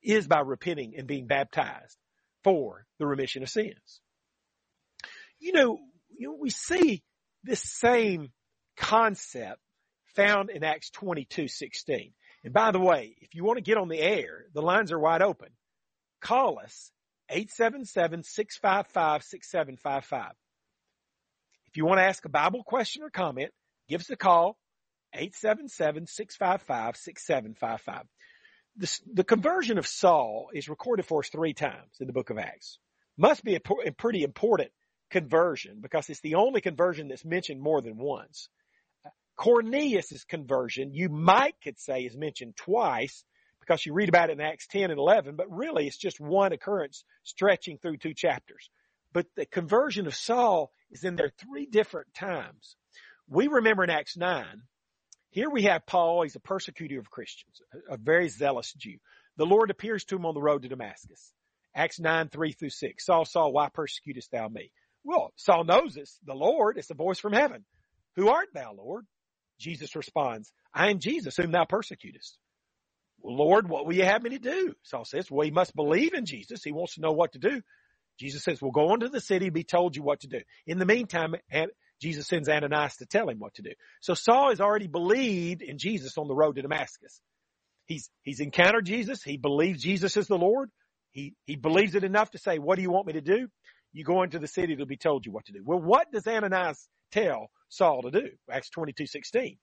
is 0.00 0.28
by 0.28 0.40
repenting 0.40 0.94
and 0.96 1.08
being 1.08 1.26
baptized 1.26 1.96
for 2.44 2.86
the 3.00 3.06
remission 3.06 3.42
of 3.42 3.48
sins. 3.48 4.00
You 5.40 5.52
know, 5.52 5.78
you 6.16 6.28
know, 6.28 6.36
we 6.40 6.50
see 6.50 7.02
this 7.42 7.62
same 7.62 8.30
concept 8.76 9.60
found 10.14 10.50
in 10.50 10.62
Acts 10.62 10.90
22, 10.90 11.48
16. 11.48 12.12
And 12.44 12.52
by 12.52 12.70
the 12.70 12.78
way, 12.78 13.16
if 13.20 13.34
you 13.34 13.42
want 13.44 13.56
to 13.58 13.62
get 13.62 13.78
on 13.78 13.88
the 13.88 13.98
air, 13.98 14.44
the 14.54 14.62
lines 14.62 14.92
are 14.92 14.98
wide 14.98 15.22
open. 15.22 15.48
Call 16.20 16.58
us 16.58 16.90
877-655-6755. 17.30 20.30
If 21.66 21.76
you 21.76 21.84
want 21.84 21.98
to 21.98 22.04
ask 22.04 22.24
a 22.24 22.30
Bible 22.30 22.62
question 22.64 23.02
or 23.02 23.10
comment, 23.10 23.50
give 23.88 24.00
us 24.00 24.08
a 24.10 24.16
call 24.16 24.56
877-655-6755. 25.16 28.02
The, 28.76 29.00
the 29.14 29.24
conversion 29.24 29.78
of 29.78 29.86
Saul 29.86 30.50
is 30.54 30.68
recorded 30.68 31.06
for 31.06 31.20
us 31.20 31.28
three 31.28 31.54
times 31.54 31.96
in 32.00 32.06
the 32.06 32.12
book 32.12 32.30
of 32.30 32.38
Acts. 32.38 32.78
Must 33.16 33.42
be 33.42 33.56
a, 33.56 33.60
a 33.86 33.90
pretty 33.90 34.22
important 34.22 34.70
conversion 35.10 35.80
because 35.80 36.08
it's 36.08 36.20
the 36.20 36.36
only 36.36 36.60
conversion 36.60 37.08
that's 37.08 37.24
mentioned 37.24 37.60
more 37.60 37.82
than 37.82 37.96
once. 37.96 38.48
Cornelius' 39.38 40.24
conversion, 40.24 40.92
you 40.92 41.08
might 41.08 41.54
could 41.62 41.78
say 41.78 42.02
is 42.02 42.16
mentioned 42.16 42.56
twice 42.56 43.24
because 43.60 43.86
you 43.86 43.92
read 43.92 44.08
about 44.08 44.30
it 44.30 44.32
in 44.32 44.40
Acts 44.40 44.66
10 44.66 44.90
and 44.90 44.98
11, 44.98 45.36
but 45.36 45.50
really 45.50 45.86
it's 45.86 45.96
just 45.96 46.20
one 46.20 46.52
occurrence 46.52 47.04
stretching 47.22 47.78
through 47.78 47.98
two 47.98 48.14
chapters. 48.14 48.68
But 49.12 49.26
the 49.36 49.46
conversion 49.46 50.06
of 50.08 50.16
Saul 50.16 50.72
is 50.90 51.04
in 51.04 51.14
there 51.14 51.30
three 51.38 51.66
different 51.66 52.12
times. 52.14 52.76
We 53.28 53.46
remember 53.46 53.84
in 53.84 53.90
Acts 53.90 54.16
9, 54.16 54.44
here 55.30 55.50
we 55.50 55.62
have 55.62 55.86
Paul, 55.86 56.22
he's 56.22 56.34
a 56.34 56.40
persecutor 56.40 56.98
of 56.98 57.10
Christians, 57.10 57.60
a 57.88 57.96
very 57.96 58.28
zealous 58.28 58.72
Jew. 58.72 58.98
The 59.36 59.46
Lord 59.46 59.70
appears 59.70 60.04
to 60.06 60.16
him 60.16 60.26
on 60.26 60.34
the 60.34 60.42
road 60.42 60.62
to 60.62 60.68
Damascus. 60.68 61.32
Acts 61.76 62.00
9, 62.00 62.28
3 62.28 62.52
through 62.52 62.70
6. 62.70 63.06
Saul, 63.06 63.24
Saul, 63.24 63.52
why 63.52 63.68
persecutest 63.68 64.32
thou 64.32 64.48
me? 64.48 64.72
Well, 65.04 65.32
Saul 65.36 65.62
knows 65.62 65.94
this. 65.94 66.18
The 66.26 66.34
Lord 66.34 66.76
is 66.76 66.88
the 66.88 66.94
voice 66.94 67.20
from 67.20 67.34
heaven. 67.34 67.64
Who 68.16 68.30
art 68.30 68.48
thou, 68.52 68.72
Lord? 68.76 69.06
Jesus 69.58 69.96
responds, 69.96 70.52
I 70.72 70.90
am 70.90 70.98
Jesus 70.98 71.36
whom 71.36 71.50
thou 71.50 71.64
persecutest. 71.64 72.38
Well, 73.20 73.36
Lord, 73.36 73.68
what 73.68 73.86
will 73.86 73.94
you 73.94 74.04
have 74.04 74.22
me 74.22 74.30
to 74.30 74.38
do? 74.38 74.74
Saul 74.84 75.04
says, 75.04 75.30
well, 75.30 75.44
he 75.44 75.50
must 75.50 75.74
believe 75.74 76.14
in 76.14 76.24
Jesus. 76.24 76.62
He 76.62 76.72
wants 76.72 76.94
to 76.94 77.00
know 77.00 77.12
what 77.12 77.32
to 77.32 77.38
do. 77.38 77.62
Jesus 78.18 78.42
says, 78.42 78.60
well, 78.60 78.70
go 78.70 78.94
into 78.94 79.08
the 79.08 79.20
city, 79.20 79.46
and 79.46 79.54
be 79.54 79.64
told 79.64 79.96
you 79.96 80.02
what 80.02 80.20
to 80.20 80.28
do. 80.28 80.40
In 80.66 80.78
the 80.78 80.86
meantime, 80.86 81.34
Jesus 82.00 82.26
sends 82.26 82.48
Ananias 82.48 82.96
to 82.96 83.06
tell 83.06 83.28
him 83.28 83.38
what 83.38 83.54
to 83.54 83.62
do. 83.62 83.72
So 84.00 84.14
Saul 84.14 84.50
has 84.50 84.60
already 84.60 84.86
believed 84.86 85.62
in 85.62 85.78
Jesus 85.78 86.18
on 86.18 86.28
the 86.28 86.34
road 86.34 86.56
to 86.56 86.62
Damascus. 86.62 87.20
He's, 87.86 88.10
he's 88.22 88.40
encountered 88.40 88.86
Jesus. 88.86 89.22
He 89.22 89.36
believes 89.36 89.82
Jesus 89.82 90.16
is 90.16 90.26
the 90.26 90.36
Lord. 90.38 90.70
He, 91.12 91.34
he 91.46 91.56
believes 91.56 91.94
it 91.94 92.04
enough 92.04 92.30
to 92.32 92.38
say, 92.38 92.58
what 92.58 92.76
do 92.76 92.82
you 92.82 92.90
want 92.90 93.06
me 93.06 93.14
to 93.14 93.20
do? 93.20 93.48
You 93.92 94.04
go 94.04 94.22
into 94.22 94.38
the 94.38 94.46
city, 94.46 94.74
it'll 94.74 94.86
be 94.86 94.96
told 94.96 95.24
you 95.24 95.32
what 95.32 95.46
to 95.46 95.52
do. 95.52 95.62
Well, 95.64 95.80
what 95.80 96.12
does 96.12 96.26
Ananias 96.26 96.86
tell 97.10 97.50
Saul 97.68 98.02
to 98.02 98.10
do? 98.10 98.30
Acts 98.50 98.70
22, 98.70 99.06
16. 99.06 99.58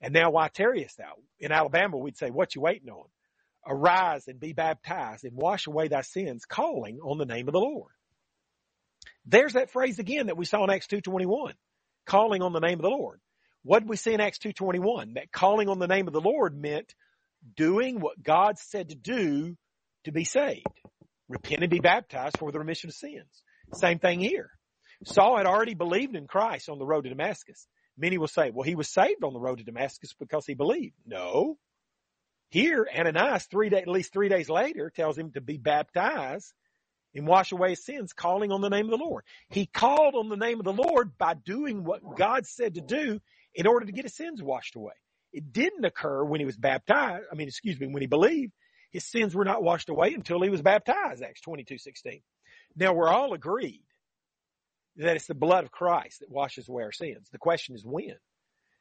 And 0.00 0.14
now 0.14 0.30
why 0.30 0.48
tarriest 0.48 0.98
thou? 0.98 1.14
In 1.40 1.52
Alabama, 1.52 1.98
we'd 1.98 2.16
say, 2.16 2.30
what 2.30 2.54
you 2.54 2.60
waiting 2.60 2.90
on? 2.90 3.06
Arise 3.66 4.28
and 4.28 4.40
be 4.40 4.52
baptized 4.52 5.24
and 5.24 5.36
wash 5.36 5.66
away 5.66 5.88
thy 5.88 6.02
sins, 6.02 6.44
calling 6.44 7.00
on 7.00 7.18
the 7.18 7.26
name 7.26 7.48
of 7.48 7.52
the 7.52 7.60
Lord. 7.60 7.92
There's 9.26 9.54
that 9.54 9.70
phrase 9.70 9.98
again 9.98 10.26
that 10.26 10.36
we 10.36 10.44
saw 10.44 10.64
in 10.64 10.70
Acts 10.70 10.86
2.21, 10.86 11.52
calling 12.06 12.42
on 12.42 12.52
the 12.52 12.60
name 12.60 12.78
of 12.78 12.82
the 12.82 12.88
Lord. 12.88 13.20
What 13.62 13.80
did 13.80 13.88
we 13.88 13.96
see 13.96 14.14
in 14.14 14.20
Acts 14.20 14.38
2.21? 14.38 15.14
That 15.14 15.32
calling 15.32 15.68
on 15.68 15.78
the 15.78 15.88
name 15.88 16.06
of 16.06 16.14
the 16.14 16.20
Lord 16.20 16.56
meant 16.56 16.94
doing 17.56 18.00
what 18.00 18.22
God 18.22 18.58
said 18.58 18.88
to 18.88 18.94
do 18.94 19.56
to 20.04 20.12
be 20.12 20.24
saved. 20.24 20.64
Repent 21.28 21.62
and 21.62 21.70
be 21.70 21.80
baptized 21.80 22.38
for 22.38 22.50
the 22.50 22.58
remission 22.58 22.88
of 22.88 22.94
sins. 22.94 23.42
Same 23.74 23.98
thing 23.98 24.20
here. 24.20 24.50
Saul 25.04 25.36
had 25.36 25.46
already 25.46 25.74
believed 25.74 26.16
in 26.16 26.26
Christ 26.26 26.68
on 26.68 26.78
the 26.78 26.86
road 26.86 27.04
to 27.04 27.10
Damascus. 27.10 27.66
Many 27.96 28.18
will 28.18 28.28
say, 28.28 28.50
well, 28.50 28.64
he 28.64 28.74
was 28.74 28.88
saved 28.88 29.24
on 29.24 29.32
the 29.32 29.40
road 29.40 29.58
to 29.58 29.64
Damascus 29.64 30.14
because 30.18 30.46
he 30.46 30.54
believed. 30.54 30.94
No. 31.06 31.58
Here, 32.50 32.88
Ananias, 32.96 33.46
three 33.46 33.68
day, 33.68 33.82
at 33.82 33.88
least 33.88 34.12
three 34.12 34.28
days 34.28 34.48
later, 34.48 34.90
tells 34.90 35.18
him 35.18 35.32
to 35.32 35.40
be 35.40 35.58
baptized 35.58 36.52
and 37.14 37.26
wash 37.26 37.52
away 37.52 37.70
his 37.70 37.84
sins, 37.84 38.12
calling 38.12 38.52
on 38.52 38.60
the 38.60 38.70
name 38.70 38.86
of 38.86 38.98
the 38.98 39.04
Lord. 39.04 39.24
He 39.50 39.66
called 39.66 40.14
on 40.14 40.28
the 40.28 40.36
name 40.36 40.58
of 40.58 40.64
the 40.64 40.72
Lord 40.72 41.16
by 41.18 41.34
doing 41.34 41.84
what 41.84 42.16
God 42.16 42.46
said 42.46 42.74
to 42.74 42.80
do 42.80 43.20
in 43.54 43.66
order 43.66 43.86
to 43.86 43.92
get 43.92 44.04
his 44.04 44.16
sins 44.16 44.42
washed 44.42 44.76
away. 44.76 44.94
It 45.32 45.52
didn't 45.52 45.84
occur 45.84 46.24
when 46.24 46.40
he 46.40 46.46
was 46.46 46.56
baptized. 46.56 47.26
I 47.30 47.34
mean, 47.34 47.48
excuse 47.48 47.78
me, 47.78 47.86
when 47.86 48.02
he 48.02 48.06
believed. 48.06 48.52
His 48.90 49.04
sins 49.04 49.34
were 49.34 49.44
not 49.44 49.62
washed 49.62 49.90
away 49.90 50.14
until 50.14 50.40
he 50.40 50.48
was 50.48 50.62
baptized, 50.62 51.22
Acts 51.22 51.42
22, 51.42 51.76
16. 51.76 52.22
Now 52.74 52.94
we're 52.94 53.10
all 53.10 53.34
agreed 53.34 53.82
that 54.98 55.16
it's 55.16 55.26
the 55.26 55.34
blood 55.34 55.64
of 55.64 55.70
Christ 55.70 56.20
that 56.20 56.30
washes 56.30 56.68
away 56.68 56.82
our 56.84 56.92
sins. 56.92 57.28
The 57.30 57.38
question 57.38 57.74
is 57.74 57.84
when. 57.84 58.16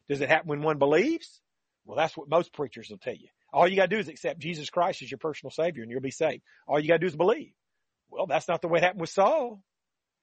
Does 0.09 0.21
it 0.21 0.29
happen 0.29 0.47
when 0.47 0.61
one 0.61 0.77
believes? 0.79 1.41
Well, 1.85 1.97
that's 1.97 2.15
what 2.17 2.29
most 2.29 2.53
preachers 2.53 2.89
will 2.89 2.97
tell 2.97 3.15
you. 3.15 3.27
All 3.53 3.67
you 3.67 3.75
gotta 3.75 3.87
do 3.87 3.99
is 3.99 4.07
accept 4.07 4.39
Jesus 4.39 4.69
Christ 4.69 5.01
as 5.01 5.11
your 5.11 5.17
personal 5.17 5.51
savior 5.51 5.83
and 5.83 5.91
you'll 5.91 6.01
be 6.01 6.11
saved. 6.11 6.43
All 6.67 6.79
you 6.79 6.87
gotta 6.87 6.99
do 6.99 7.07
is 7.07 7.15
believe. 7.15 7.53
Well, 8.09 8.27
that's 8.27 8.47
not 8.47 8.61
the 8.61 8.67
way 8.67 8.79
it 8.79 8.83
happened 8.83 9.01
with 9.01 9.09
Saul. 9.09 9.61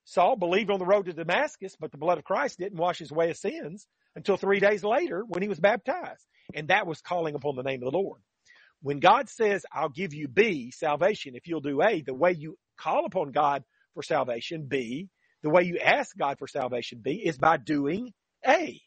Saul 0.04 0.36
believed 0.36 0.70
on 0.70 0.78
the 0.78 0.86
road 0.86 1.06
to 1.06 1.12
Damascus, 1.12 1.76
but 1.78 1.90
the 1.90 1.98
blood 1.98 2.18
of 2.18 2.24
Christ 2.24 2.58
didn't 2.58 2.78
wash 2.78 2.98
his 2.98 3.12
way 3.12 3.30
of 3.30 3.36
sins 3.36 3.86
until 4.16 4.36
three 4.36 4.60
days 4.60 4.84
later 4.84 5.24
when 5.26 5.42
he 5.42 5.48
was 5.48 5.60
baptized. 5.60 6.24
And 6.54 6.68
that 6.68 6.86
was 6.86 7.00
calling 7.00 7.34
upon 7.34 7.56
the 7.56 7.62
name 7.62 7.82
of 7.82 7.90
the 7.90 7.98
Lord. 7.98 8.20
When 8.82 9.00
God 9.00 9.30
says, 9.30 9.64
I'll 9.72 9.88
give 9.88 10.12
you 10.12 10.28
B, 10.28 10.70
salvation, 10.70 11.36
if 11.36 11.46
you'll 11.46 11.60
do 11.60 11.80
A, 11.82 12.02
the 12.02 12.12
way 12.14 12.32
you 12.32 12.58
call 12.78 13.06
upon 13.06 13.32
God 13.32 13.64
for 13.94 14.02
salvation, 14.02 14.66
B, 14.68 15.08
the 15.44 15.50
way 15.50 15.62
you 15.62 15.78
ask 15.78 16.16
God 16.16 16.38
for 16.38 16.48
salvation, 16.48 17.00
B, 17.02 17.22
is 17.22 17.36
by 17.36 17.58
doing 17.58 18.12
A. 18.48 18.80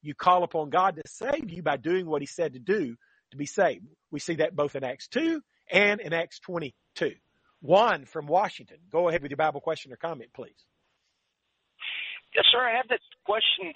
You 0.00 0.14
call 0.14 0.42
upon 0.42 0.70
God 0.70 0.96
to 0.96 1.02
save 1.06 1.50
you 1.50 1.62
by 1.62 1.76
doing 1.76 2.06
what 2.06 2.22
he 2.22 2.26
said 2.26 2.54
to 2.54 2.58
do 2.58 2.96
to 3.30 3.36
be 3.36 3.44
saved. 3.44 3.84
We 4.10 4.18
see 4.18 4.36
that 4.36 4.56
both 4.56 4.74
in 4.74 4.84
Acts 4.84 5.06
2 5.08 5.42
and 5.70 6.00
in 6.00 6.14
Acts 6.14 6.40
22. 6.40 7.12
Juan 7.60 8.06
from 8.06 8.26
Washington. 8.26 8.78
Go 8.90 9.10
ahead 9.10 9.20
with 9.20 9.30
your 9.30 9.36
Bible 9.36 9.60
question 9.60 9.92
or 9.92 9.96
comment, 9.96 10.30
please. 10.34 10.64
Yes, 12.34 12.46
sir. 12.50 12.58
I 12.58 12.76
have 12.76 12.88
this 12.88 13.04
question. 13.26 13.74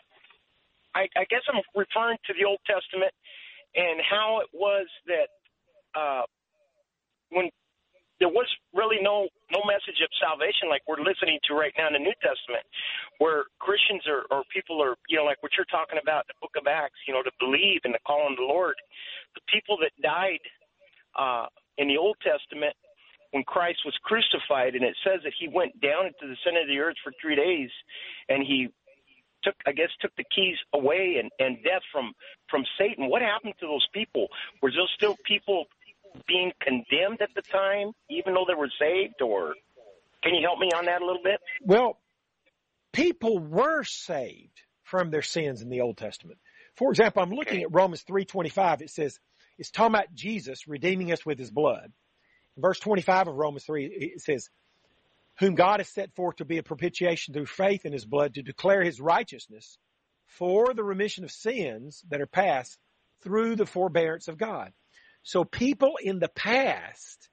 I, 0.94 1.02
I 1.14 1.24
guess 1.28 1.42
I'm 1.52 1.60
referring 1.74 2.16
to 2.28 2.32
the 2.32 2.48
Old 2.48 2.60
Testament 2.66 3.12
and 3.74 4.00
how 4.08 4.40
it 4.40 4.48
was 4.54 4.86
that 5.06 5.28
uh, 6.00 6.22
when 7.28 7.50
there 8.22 8.30
was 8.30 8.46
really 8.70 9.02
no 9.02 9.26
no 9.50 9.66
message 9.66 9.98
of 9.98 10.06
salvation 10.22 10.70
like 10.70 10.86
we're 10.86 11.02
listening 11.02 11.42
to 11.50 11.58
right 11.58 11.74
now 11.74 11.90
in 11.90 11.98
the 11.98 12.04
New 12.06 12.14
Testament, 12.22 12.62
where 13.18 13.50
Christians 13.58 14.06
or, 14.06 14.30
or 14.30 14.46
people 14.54 14.78
are 14.78 14.94
you 15.10 15.18
know 15.18 15.26
like 15.26 15.42
what 15.42 15.58
you're 15.58 15.66
talking 15.66 15.98
about 15.98 16.30
the 16.30 16.38
Book 16.38 16.54
of 16.54 16.70
Acts, 16.70 17.02
you 17.10 17.12
know, 17.12 17.26
to 17.26 17.34
believe 17.42 17.82
in 17.82 17.90
the 17.90 17.98
call 18.06 18.22
on 18.22 18.38
the 18.38 18.46
Lord. 18.46 18.78
The 19.34 19.42
people 19.50 19.74
that 19.82 19.90
died 19.98 20.38
uh, 21.18 21.50
in 21.82 21.90
the 21.90 21.98
Old 21.98 22.14
Testament 22.22 22.78
when 23.34 23.42
Christ 23.42 23.82
was 23.82 23.98
crucified, 24.06 24.78
and 24.78 24.86
it 24.86 24.94
says 25.02 25.18
that 25.26 25.34
he 25.34 25.50
went 25.50 25.74
down 25.82 26.06
into 26.06 26.30
the 26.30 26.38
center 26.46 26.62
of 26.62 26.70
the 26.70 26.78
earth 26.78 26.96
for 27.02 27.10
three 27.18 27.34
days, 27.34 27.74
and 28.30 28.46
he 28.46 28.70
took, 29.42 29.58
I 29.66 29.72
guess, 29.72 29.90
took 29.98 30.14
the 30.14 30.28
keys 30.30 30.56
away 30.72 31.18
and, 31.18 31.26
and 31.42 31.58
death 31.66 31.82
from 31.90 32.14
from 32.46 32.62
Satan. 32.78 33.10
What 33.10 33.22
happened 33.22 33.58
to 33.58 33.66
those 33.66 33.86
people? 33.90 34.28
Were 34.62 34.70
those 34.70 34.94
still 34.94 35.18
people 35.26 35.66
being 36.26 36.52
condemned 36.60 37.20
at 37.20 37.30
the 37.34 37.42
time, 37.42 37.92
even 38.10 38.34
though 38.34 38.44
they 38.46 38.54
were 38.54 38.70
saved, 38.78 39.20
or 39.22 39.54
can 40.22 40.34
you 40.34 40.42
help 40.42 40.58
me 40.58 40.70
on 40.76 40.86
that 40.86 41.02
a 41.02 41.04
little 41.04 41.22
bit? 41.22 41.40
Well, 41.62 41.98
people 42.92 43.38
were 43.38 43.84
saved 43.84 44.60
from 44.84 45.10
their 45.10 45.22
sins 45.22 45.62
in 45.62 45.68
the 45.68 45.80
Old 45.80 45.96
Testament. 45.96 46.38
For 46.76 46.90
example, 46.90 47.22
I'm 47.22 47.30
looking 47.30 47.58
okay. 47.58 47.62
at 47.64 47.74
Romans 47.74 48.04
3:25. 48.04 48.82
It 48.82 48.90
says 48.90 49.18
it's 49.58 49.70
talking 49.70 49.94
about 49.94 50.14
Jesus 50.14 50.66
redeeming 50.66 51.12
us 51.12 51.24
with 51.24 51.38
his 51.38 51.50
blood. 51.50 51.92
Verse 52.56 52.78
25 52.80 53.28
of 53.28 53.34
Romans 53.34 53.64
3, 53.64 53.86
it 53.86 54.20
says, 54.20 54.50
whom 55.38 55.54
God 55.54 55.80
has 55.80 55.88
set 55.88 56.14
forth 56.14 56.36
to 56.36 56.44
be 56.44 56.58
a 56.58 56.62
propitiation 56.62 57.32
through 57.32 57.46
faith 57.46 57.86
in 57.86 57.92
his 57.92 58.04
blood 58.04 58.34
to 58.34 58.42
declare 58.42 58.82
his 58.82 59.00
righteousness 59.00 59.78
for 60.26 60.74
the 60.74 60.84
remission 60.84 61.24
of 61.24 61.30
sins 61.30 62.02
that 62.10 62.20
are 62.20 62.26
past 62.26 62.78
through 63.22 63.56
the 63.56 63.66
forbearance 63.66 64.28
of 64.28 64.36
God. 64.36 64.72
So 65.22 65.44
people 65.44 65.98
in 66.02 66.18
the 66.18 66.28
past 66.28 67.28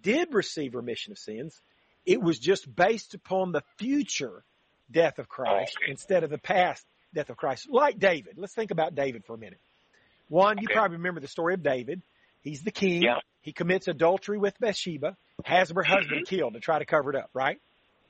did 0.00 0.34
receive 0.34 0.74
remission 0.74 1.12
of 1.12 1.18
sins. 1.18 1.60
It 2.04 2.20
was 2.20 2.38
just 2.38 2.72
based 2.74 3.14
upon 3.14 3.52
the 3.52 3.62
future 3.78 4.44
death 4.90 5.18
of 5.18 5.28
Christ 5.28 5.76
okay. 5.82 5.90
instead 5.90 6.24
of 6.24 6.30
the 6.30 6.38
past 6.38 6.84
death 7.14 7.30
of 7.30 7.36
Christ. 7.36 7.68
Like 7.70 7.98
David. 7.98 8.34
Let's 8.36 8.54
think 8.54 8.70
about 8.70 8.94
David 8.94 9.24
for 9.24 9.34
a 9.34 9.38
minute. 9.38 9.60
One, 10.28 10.52
okay. 10.52 10.62
you 10.62 10.68
probably 10.72 10.96
remember 10.96 11.20
the 11.20 11.28
story 11.28 11.54
of 11.54 11.62
David. 11.62 12.02
He's 12.40 12.62
the 12.62 12.70
king. 12.70 13.02
Yeah. 13.02 13.18
He 13.42 13.52
commits 13.52 13.88
adultery 13.88 14.38
with 14.38 14.58
Bathsheba, 14.58 15.16
has 15.44 15.70
her 15.70 15.82
husband 15.82 16.26
mm-hmm. 16.26 16.36
killed 16.36 16.54
to 16.54 16.60
try 16.60 16.78
to 16.78 16.84
cover 16.84 17.10
it 17.10 17.16
up, 17.16 17.30
right? 17.34 17.60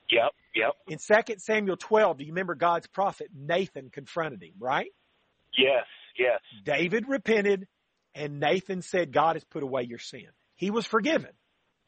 Yep, 0.09 0.31
yep. 0.55 0.73
In 0.87 0.99
2 0.99 1.35
Samuel 1.37 1.77
12, 1.77 2.19
do 2.19 2.23
you 2.23 2.31
remember 2.31 2.55
God's 2.55 2.87
prophet 2.87 3.29
Nathan 3.35 3.89
confronted 3.89 4.43
him, 4.43 4.53
right? 4.59 4.91
Yes, 5.57 5.85
yes. 6.17 6.39
David 6.63 7.07
repented 7.07 7.67
and 8.15 8.39
Nathan 8.39 8.81
said, 8.81 9.11
God 9.11 9.35
has 9.35 9.43
put 9.43 9.63
away 9.63 9.83
your 9.83 9.99
sin. 9.99 10.27
He 10.55 10.71
was 10.71 10.85
forgiven. 10.85 11.31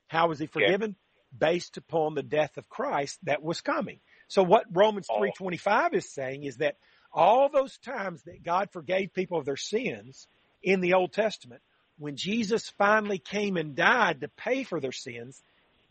How 0.08 0.28
was 0.28 0.40
he 0.40 0.48
forgiven? 0.48 0.96
based 1.38 1.78
upon 1.78 2.16
the 2.16 2.24
death 2.24 2.58
of 2.58 2.70
Christ 2.70 3.20
that 3.24 3.44
was 3.44 3.62
coming. 3.62 4.00
So 4.28 4.44
what 4.44 4.66
Romans 4.72 5.08
Oh. 5.10 5.20
3:25 5.20 5.94
is 5.94 6.10
saying 6.14 6.44
is 6.44 6.58
that 6.58 6.78
all 7.12 7.50
those 7.50 7.78
times 7.80 8.24
that 8.24 8.44
God 8.44 8.72
forgave 8.72 9.14
people 9.14 9.38
of 9.38 9.46
their 9.46 9.58
sins 9.58 10.28
in 10.64 10.82
the 10.82 10.94
Old 10.94 11.14
Testament, 11.14 11.62
when 11.98 12.16
Jesus 12.16 12.70
finally 12.72 13.20
came 13.20 13.58
and 13.58 13.76
died 13.76 14.22
to 14.22 14.28
pay 14.28 14.64
for 14.64 14.80
their 14.80 14.92
sins, 14.92 15.42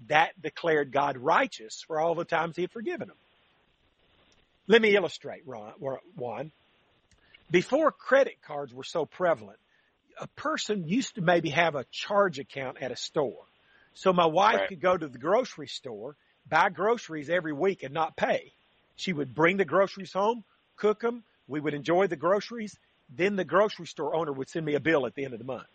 that 0.07 0.41
declared 0.41 0.93
God 0.93 1.17
righteous 1.17 1.83
for 1.87 2.01
all 2.01 2.15
the 2.15 2.25
times 2.25 2.57
he 2.57 2.63
had 2.63 2.73
forgiven 2.73 3.09
them. 3.09 3.19
Let 4.67 4.83
me 4.83 4.95
illustrate, 4.97 5.47
Ron, 5.47 5.73
Juan. 6.17 6.53
Before 7.51 7.93
credit 7.93 8.41
cards 8.43 8.75
were 8.75 8.85
so 8.85 9.07
prevalent, 9.07 9.59
a 10.21 10.29
person 10.29 10.87
used 10.89 11.17
to 11.17 11.23
maybe 11.23 11.51
have 11.51 11.75
a 11.75 11.87
charge 11.91 12.39
account 12.39 12.79
at 12.81 12.93
a 12.93 12.97
store. 12.97 13.47
So 13.95 14.13
my 14.13 14.27
wife 14.27 14.61
Right. 14.61 14.69
could 14.69 14.81
go 14.81 14.97
to 14.97 15.09
the 15.09 15.19
grocery 15.19 15.69
store, 15.69 16.17
buy 16.49 16.71
groceries 16.71 17.31
every 17.31 17.53
week 17.53 17.83
and 17.83 17.95
not 17.95 18.17
pay. 18.17 18.53
She 18.97 19.13
would 19.13 19.35
bring 19.35 19.57
the 19.57 19.65
groceries 19.65 20.13
home, 20.13 20.45
cook 20.77 21.01
them. 21.01 21.25
We 21.47 21.61
would 21.61 21.75
enjoy 21.75 22.07
the 22.09 22.17
groceries. 22.17 22.79
Then 23.09 23.37
the 23.37 23.45
grocery 23.45 23.87
store 23.87 24.15
owner 24.17 24.33
would 24.33 24.49
send 24.49 24.67
me 24.67 24.75
a 24.75 24.81
bill 24.81 25.07
at 25.07 25.15
the 25.15 25.25
end 25.25 25.35
of 25.35 25.39
the 25.41 25.45
month. 25.47 25.67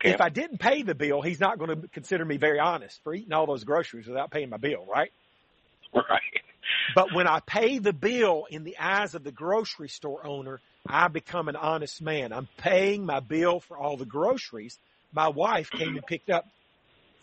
Okay. 0.00 0.14
If 0.14 0.20
I 0.20 0.30
didn't 0.30 0.58
pay 0.60 0.82
the 0.82 0.94
bill, 0.94 1.22
he's 1.22 1.40
not 1.40 1.58
going 1.58 1.82
to 1.82 1.88
consider 1.88 2.24
me 2.24 2.38
very 2.38 2.58
honest 2.58 3.00
for 3.04 3.14
eating 3.14 3.32
all 3.32 3.46
those 3.46 3.64
groceries 3.64 4.06
without 4.06 4.30
paying 4.30 4.50
my 4.50 4.56
bill, 4.58 4.86
right? 4.86 5.12
Right. 5.94 6.42
But 6.88 7.12
when 7.12 7.26
I 7.26 7.40
pay 7.40 7.78
the 7.78 7.92
bill 7.92 8.46
in 8.50 8.64
the 8.64 8.78
eyes 8.78 9.14
of 9.14 9.24
the 9.24 9.32
grocery 9.32 9.88
store 9.88 10.26
owner, 10.26 10.62
I 10.88 11.08
become 11.08 11.48
an 11.48 11.56
honest 11.56 12.02
man. 12.02 12.32
I'm 12.32 12.48
paying 12.58 13.04
my 13.06 13.20
bill 13.20 13.60
for 13.60 13.76
all 13.76 13.96
the 13.96 14.06
groceries 14.06 14.78
my 15.12 15.28
wife 15.28 15.70
came 15.70 15.96
and 15.96 16.06
picked 16.06 16.30
up 16.30 16.46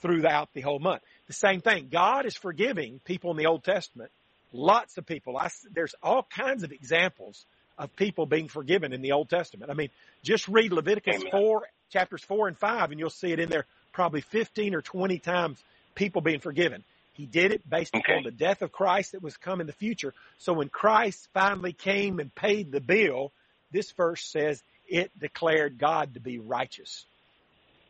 throughout 0.01 0.49
the 0.53 0.61
whole 0.61 0.79
month. 0.79 1.01
The 1.27 1.33
same 1.33 1.61
thing. 1.61 1.89
God 1.91 2.25
is 2.25 2.35
forgiving 2.35 2.99
people 3.05 3.31
in 3.31 3.37
the 3.37 3.45
Old 3.45 3.63
Testament. 3.63 4.11
Lots 4.53 4.97
of 4.97 5.05
people. 5.05 5.37
I, 5.37 5.49
there's 5.73 5.95
all 6.01 6.23
kinds 6.23 6.63
of 6.63 6.71
examples 6.71 7.45
of 7.77 7.95
people 7.95 8.25
being 8.25 8.47
forgiven 8.47 8.93
in 8.93 9.01
the 9.01 9.11
Old 9.11 9.29
Testament. 9.29 9.71
I 9.71 9.73
mean, 9.73 9.89
just 10.23 10.47
read 10.47 10.71
Leviticus 10.71 11.15
Amen. 11.15 11.31
4, 11.31 11.67
chapters 11.91 12.23
4 12.23 12.49
and 12.49 12.57
5, 12.57 12.91
and 12.91 12.99
you'll 12.99 13.09
see 13.09 13.31
it 13.31 13.39
in 13.39 13.49
there 13.49 13.65
probably 13.93 14.21
15 14.21 14.75
or 14.75 14.81
20 14.81 15.19
times 15.19 15.61
people 15.95 16.21
being 16.21 16.39
forgiven. 16.39 16.83
He 17.13 17.25
did 17.25 17.51
it 17.51 17.67
based 17.67 17.95
Okay. 17.95 18.13
upon 18.13 18.23
the 18.23 18.31
death 18.31 18.61
of 18.61 18.71
Christ 18.71 19.13
that 19.13 19.23
was 19.23 19.37
come 19.37 19.59
in 19.59 19.67
the 19.67 19.73
future. 19.73 20.13
So 20.37 20.53
when 20.53 20.69
Christ 20.69 21.27
finally 21.33 21.73
came 21.73 22.19
and 22.19 22.33
paid 22.33 22.71
the 22.71 22.79
bill, 22.81 23.31
this 23.71 23.91
verse 23.93 24.23
says 24.25 24.63
it 24.87 25.11
declared 25.19 25.77
God 25.77 26.15
to 26.15 26.19
be 26.19 26.39
righteous. 26.39 27.05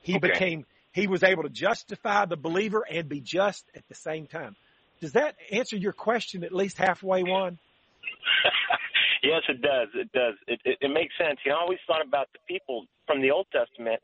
He 0.02 0.18
Okay. 0.18 0.20
became, 0.20 0.66
he 0.94 1.08
was 1.08 1.24
able 1.24 1.44
to 1.44 1.50
justify 1.50 2.26
the 2.26 2.38
believer 2.38 2.86
and 2.90 3.10
be 3.10 3.22
just 3.22 3.66
at 3.76 3.88
the 3.90 3.96
same 3.96 4.28
time. 4.28 4.56
Does 5.02 5.14
that 5.14 5.36
answer 5.52 5.78
your 5.78 5.94
question 5.94 6.44
at 6.44 6.54
least 6.54 6.78
halfway, 6.78 7.24
Juan? 7.24 7.60
yes, 9.24 9.42
it 9.50 9.62
does. 9.62 9.90
It 9.96 10.12
does. 10.14 10.36
It, 10.48 10.60
it, 10.66 10.78
it 10.82 10.90
makes 10.94 11.14
sense. 11.18 11.40
You 11.46 11.52
know, 11.52 11.60
I 11.60 11.62
always 11.62 11.80
thought 11.88 12.06
about 12.06 12.28
the 12.34 12.40
people 12.48 12.86
from 13.06 13.22
the 13.22 13.32
Old 13.32 13.48
Testament, 13.52 14.02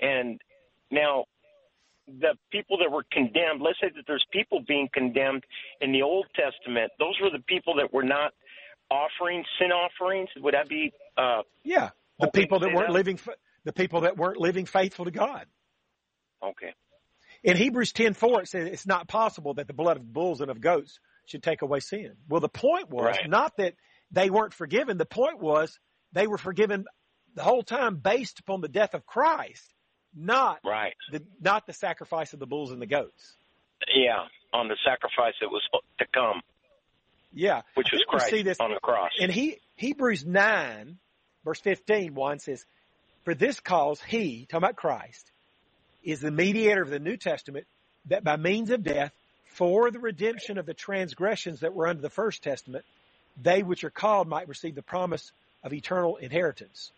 and 0.00 0.40
now 0.90 1.24
the 2.06 2.34
people 2.50 2.78
that 2.78 2.90
were 2.90 3.04
condemned. 3.12 3.62
Let's 3.62 3.78
say 3.80 3.90
that 3.94 4.04
there's 4.06 4.26
people 4.32 4.60
being 4.66 4.88
condemned 4.92 5.44
in 5.80 5.92
the 5.92 6.02
Old 6.02 6.26
Testament. 6.34 6.92
Those 6.98 7.16
were 7.22 7.30
the 7.30 7.44
people 7.48 7.74
that 7.76 7.92
were 7.92 8.02
not 8.04 8.32
offering 8.90 9.44
sin 9.60 9.72
offerings. 9.72 10.28
Would 10.38 10.54
that 10.54 10.68
be? 10.68 10.92
Uh, 11.16 11.42
Yeah. 11.64 11.90
The 12.18 12.30
people 12.30 12.60
that 12.60 12.72
weren't 12.74 12.88
that. 12.88 12.92
living, 12.92 13.18
the 13.64 13.72
people 13.72 14.02
that 14.02 14.16
weren't 14.16 14.38
living 14.38 14.66
faithful 14.66 15.04
to 15.06 15.10
God. 15.10 15.46
okay. 16.42 16.74
In 17.42 17.56
Hebrews 17.56 17.92
10:4 17.94 18.42
it 18.42 18.48
says 18.48 18.66
it's 18.68 18.86
not 18.86 19.08
possible 19.08 19.54
that 19.54 19.66
the 19.66 19.72
blood 19.72 19.96
of 19.96 20.12
bulls 20.12 20.42
and 20.42 20.50
of 20.50 20.60
goats 20.60 21.00
should 21.24 21.42
take 21.42 21.62
away 21.62 21.80
sin. 21.80 22.16
Well, 22.28 22.40
the 22.40 22.48
point 22.50 22.90
was 22.90 23.04
Right. 23.16 23.28
not 23.30 23.56
that 23.56 23.74
they 24.10 24.28
weren't 24.28 24.52
forgiven. 24.52 24.98
The 24.98 25.06
point 25.06 25.38
was 25.38 25.78
they 26.12 26.26
were 26.26 26.36
forgiven 26.38 26.84
the 27.34 27.42
whole 27.42 27.62
time 27.62 27.96
based 27.96 28.40
upon 28.40 28.60
the 28.60 28.68
death 28.68 28.92
of 28.94 29.06
Christ, 29.06 29.72
not 30.14 30.60
Right. 30.64 30.94
the 31.12 31.24
not 31.40 31.66
the 31.66 31.72
sacrifice 31.72 32.34
of 32.34 32.40
the 32.40 32.46
bulls 32.46 32.72
and 32.72 32.82
the 32.82 32.86
goats. 32.86 33.36
Yeah. 33.88 34.26
On 34.52 34.68
the 34.68 34.76
sacrifice 34.84 35.34
that 35.40 35.48
was 35.48 35.66
to 35.98 36.06
come, 36.12 36.42
Yeah. 37.32 37.62
which 37.74 37.88
I 37.92 37.96
was 37.96 38.04
Christ 38.08 38.30
see 38.30 38.42
this 38.42 38.58
on 38.60 38.70
the 38.70 38.80
cross. 38.80 39.10
And 39.20 39.30
he, 39.30 39.58
Hebrews 39.76 40.24
9, 40.26 40.98
verse 41.44 41.60
15, 41.60 42.14
one 42.14 42.38
says, 42.38 42.64
For 43.24 43.34
this 43.34 43.60
cause 43.60 44.00
he, 44.02 44.46
talking 44.46 44.64
about 44.64 44.76
Christ, 44.76 45.30
is 46.02 46.20
the 46.20 46.30
mediator 46.30 46.82
of 46.82 46.90
the 46.90 46.98
New 46.98 47.16
Testament, 47.16 47.66
that 48.06 48.24
by 48.24 48.36
means 48.36 48.70
of 48.70 48.82
death, 48.82 49.12
for 49.46 49.90
the 49.90 49.98
redemption 49.98 50.58
of 50.58 50.66
the 50.66 50.74
transgressions 50.74 51.60
that 51.60 51.74
were 51.74 51.86
under 51.88 52.00
the 52.02 52.10
first 52.10 52.42
testament, 52.42 52.84
they 53.42 53.62
which 53.62 53.84
are 53.84 53.90
called 53.90 54.28
might 54.28 54.48
receive 54.48 54.74
the 54.74 54.82
promise 54.82 55.32
of 55.62 55.72
eternal 55.72 56.16
inheritance. 56.16 56.90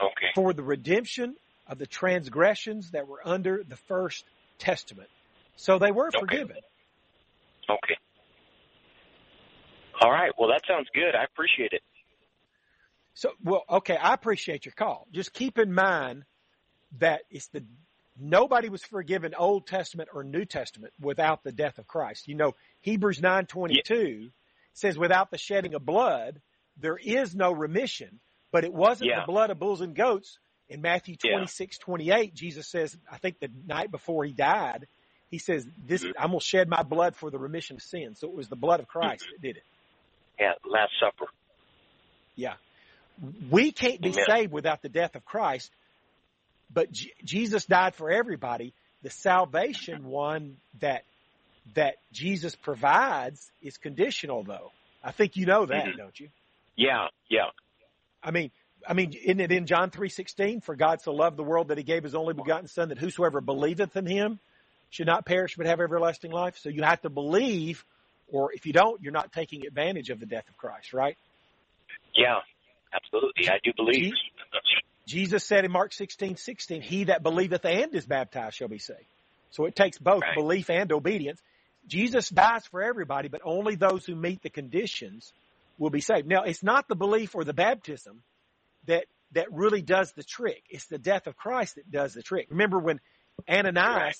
okay. 0.00 0.26
For 0.34 0.52
the 0.52 0.62
redemption 0.62 1.34
of 1.66 1.78
the 1.78 1.86
transgressions 1.86 2.90
that 2.90 3.08
were 3.08 3.26
under 3.26 3.64
the 3.66 3.76
first 3.76 4.24
testament. 4.58 5.08
So 5.56 5.78
they 5.78 5.90
were 5.90 6.08
Okay. 6.08 6.18
forgiven. 6.20 6.56
Okay. 7.68 7.96
All 10.00 10.10
right. 10.10 10.32
Well, 10.38 10.48
that 10.50 10.62
sounds 10.68 10.88
good. 10.94 11.14
I 11.14 11.24
appreciate 11.24 11.72
it. 11.72 11.82
So, 13.14 13.30
well, 13.42 13.64
okay, 13.70 13.96
I 13.96 14.12
appreciate 14.14 14.66
your 14.66 14.74
call. 14.74 15.06
Just 15.12 15.32
keep 15.32 15.58
in 15.58 15.72
mind 15.72 16.24
that 16.98 17.22
it's 17.30 17.48
the 17.48 17.64
nobody 18.18 18.68
was 18.68 18.82
forgiven 18.82 19.34
Old 19.34 19.66
Testament 19.66 20.10
or 20.12 20.22
New 20.24 20.44
Testament 20.44 20.92
without 21.00 21.42
the 21.42 21.52
death 21.52 21.78
of 21.78 21.86
Christ. 21.86 22.28
You 22.28 22.34
know, 22.34 22.54
Hebrews 22.80 23.20
9:22 23.20 24.32
says 24.74 24.98
without 24.98 25.30
the 25.30 25.38
shedding 25.38 25.74
of 25.74 25.84
blood 25.84 26.40
there 26.78 26.98
is 26.98 27.34
no 27.34 27.52
remission, 27.52 28.20
but 28.52 28.64
it 28.64 28.72
wasn't 28.72 29.08
Yeah. 29.10 29.20
the 29.20 29.26
blood 29.26 29.50
of 29.50 29.58
bulls 29.58 29.80
and 29.80 29.94
goats. 29.94 30.38
In 30.68 30.82
Matthew 30.82 31.16
Yeah. 31.22 31.38
26:28, 31.38 32.34
Jesus 32.34 32.68
says, 32.68 32.96
I 33.10 33.18
think 33.18 33.38
the 33.38 33.48
night 33.66 33.90
before 33.90 34.24
he 34.24 34.32
died, 34.32 34.88
he 35.30 35.38
says, 35.38 35.66
"This 35.78 36.02
Mhm. 36.04 36.12
I'm 36.18 36.30
going 36.30 36.40
to 36.40 36.44
shed 36.44 36.68
my 36.68 36.82
blood 36.82 37.16
for 37.16 37.30
the 37.30 37.38
remission 37.38 37.76
of 37.76 37.82
sins." 37.82 38.20
So 38.20 38.28
it 38.28 38.34
was 38.34 38.48
the 38.48 38.56
blood 38.56 38.80
of 38.80 38.88
Christ 38.88 39.28
that 39.30 39.40
did 39.40 39.56
it. 39.56 39.64
Yeah. 40.38 40.52
Last 40.64 40.92
Supper. 41.00 41.26
Yeah. 42.34 42.54
We 43.50 43.72
can't 43.72 44.00
be 44.00 44.10
Amen. 44.10 44.24
saved 44.28 44.52
without 44.52 44.82
the 44.82 44.88
death 44.90 45.16
of 45.16 45.24
Christ, 45.24 45.70
but 46.72 46.92
J- 46.92 47.12
Jesus 47.24 47.64
died 47.64 47.94
for 47.94 48.10
everybody. 48.10 48.74
The 49.02 49.10
salvation 49.10 50.04
one 50.04 50.56
that 50.80 51.02
that 51.74 51.96
Jesus 52.12 52.54
provides 52.54 53.50
is 53.60 53.76
conditional 53.76 54.44
though. 54.44 54.70
I 55.02 55.10
think 55.12 55.36
you 55.36 55.46
know 55.46 55.66
that, 55.66 55.86
Mhm. 55.86 55.96
don't 55.96 56.20
you? 56.20 56.28
Yeah. 56.76 57.08
Yeah. 57.28 57.50
I 58.22 58.30
mean, 58.30 58.50
I 58.86 58.92
mean, 58.92 59.12
isn't 59.14 59.40
it 59.40 59.50
in 59.50 59.66
John 59.66 59.90
3:16 59.90 60.60
for 60.60 60.76
God 60.76 61.00
so 61.00 61.12
loved 61.12 61.36
the 61.36 61.42
world 61.42 61.68
that 61.68 61.78
he 61.78 61.84
gave 61.84 62.04
his 62.04 62.14
only 62.14 62.34
begotten 62.34 62.68
son 62.68 62.90
that 62.90 62.98
whosoever 62.98 63.40
believeth 63.40 63.96
in 63.96 64.06
him 64.06 64.38
should 64.90 65.06
not 65.06 65.24
perish 65.26 65.56
but 65.56 65.66
have 65.66 65.80
everlasting 65.80 66.30
life? 66.30 66.56
So 66.58 66.68
you 66.68 66.82
have 66.82 67.00
to 67.02 67.10
believe 67.10 67.84
or 68.28 68.52
if 68.52 68.66
you 68.66 68.72
don't, 68.72 69.00
you're 69.02 69.12
not 69.12 69.32
taking 69.32 69.66
advantage 69.66 70.10
of 70.10 70.20
the 70.20 70.26
death 70.26 70.48
of 70.48 70.56
Christ, 70.56 70.92
right? 70.92 71.16
Yeah. 72.16 72.40
Absolutely. 72.92 73.48
I 73.48 73.58
do 73.62 73.72
believe. 73.76 74.14
Jesus 75.06 75.44
said 75.44 75.64
in 75.64 75.70
Mark 75.70 75.92
16, 75.92 76.36
16, 76.36 76.82
he 76.82 77.04
that 77.04 77.22
believeth 77.22 77.64
and 77.64 77.94
is 77.94 78.06
baptized 78.06 78.56
shall 78.56 78.68
be 78.68 78.78
saved. 78.78 79.06
So 79.50 79.66
it 79.66 79.76
takes 79.76 79.98
both 79.98 80.22
Right. 80.22 80.34
belief 80.34 80.70
and 80.70 80.90
obedience. 80.92 81.40
Jesus 81.86 82.28
dies 82.28 82.66
for 82.66 82.82
everybody, 82.82 83.28
but 83.28 83.42
only 83.44 83.76
those 83.76 84.04
who 84.04 84.16
meet 84.16 84.42
the 84.42 84.50
conditions 84.50 85.32
will 85.78 85.90
be 85.90 86.00
saved. 86.00 86.26
Now, 86.26 86.42
it's 86.42 86.62
not 86.64 86.88
the 86.88 86.96
belief 86.96 87.34
or 87.36 87.44
the 87.44 87.54
baptism 87.54 88.22
that, 88.86 89.06
that 89.32 89.52
really 89.52 89.82
does 89.82 90.12
the 90.12 90.24
trick. 90.24 90.64
It's 90.68 90.86
the 90.86 90.98
death 90.98 91.26
of 91.28 91.36
Christ 91.36 91.76
that 91.76 91.90
does 91.90 92.14
the 92.14 92.22
trick. 92.22 92.48
Remember 92.50 92.78
when 92.78 93.00
Ananias 93.48 93.76
Right. 93.96 94.16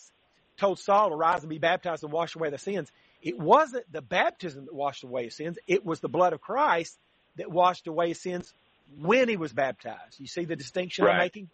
told 0.58 0.78
Saul 0.78 1.10
to 1.10 1.16
rise 1.16 1.42
and 1.42 1.50
be 1.50 1.58
baptized 1.58 2.04
and 2.04 2.12
wash 2.12 2.36
away 2.36 2.50
the 2.50 2.58
sins? 2.58 2.92
It 3.26 3.36
wasn't 3.40 3.90
the 3.92 4.02
baptism 4.02 4.66
that 4.66 4.74
washed 4.74 5.02
away 5.02 5.30
sins. 5.30 5.58
It 5.66 5.84
was 5.84 5.98
the 5.98 6.08
blood 6.08 6.32
of 6.32 6.40
Christ 6.40 6.96
that 7.34 7.50
washed 7.50 7.88
away 7.88 8.12
sins 8.12 8.54
when 9.00 9.28
he 9.28 9.36
was 9.36 9.52
baptized. 9.52 10.20
You 10.20 10.28
see 10.28 10.44
the 10.44 10.54
distinction 10.54 11.04
I'm 11.04 11.16
Right. 11.16 11.24
making? 11.24 11.50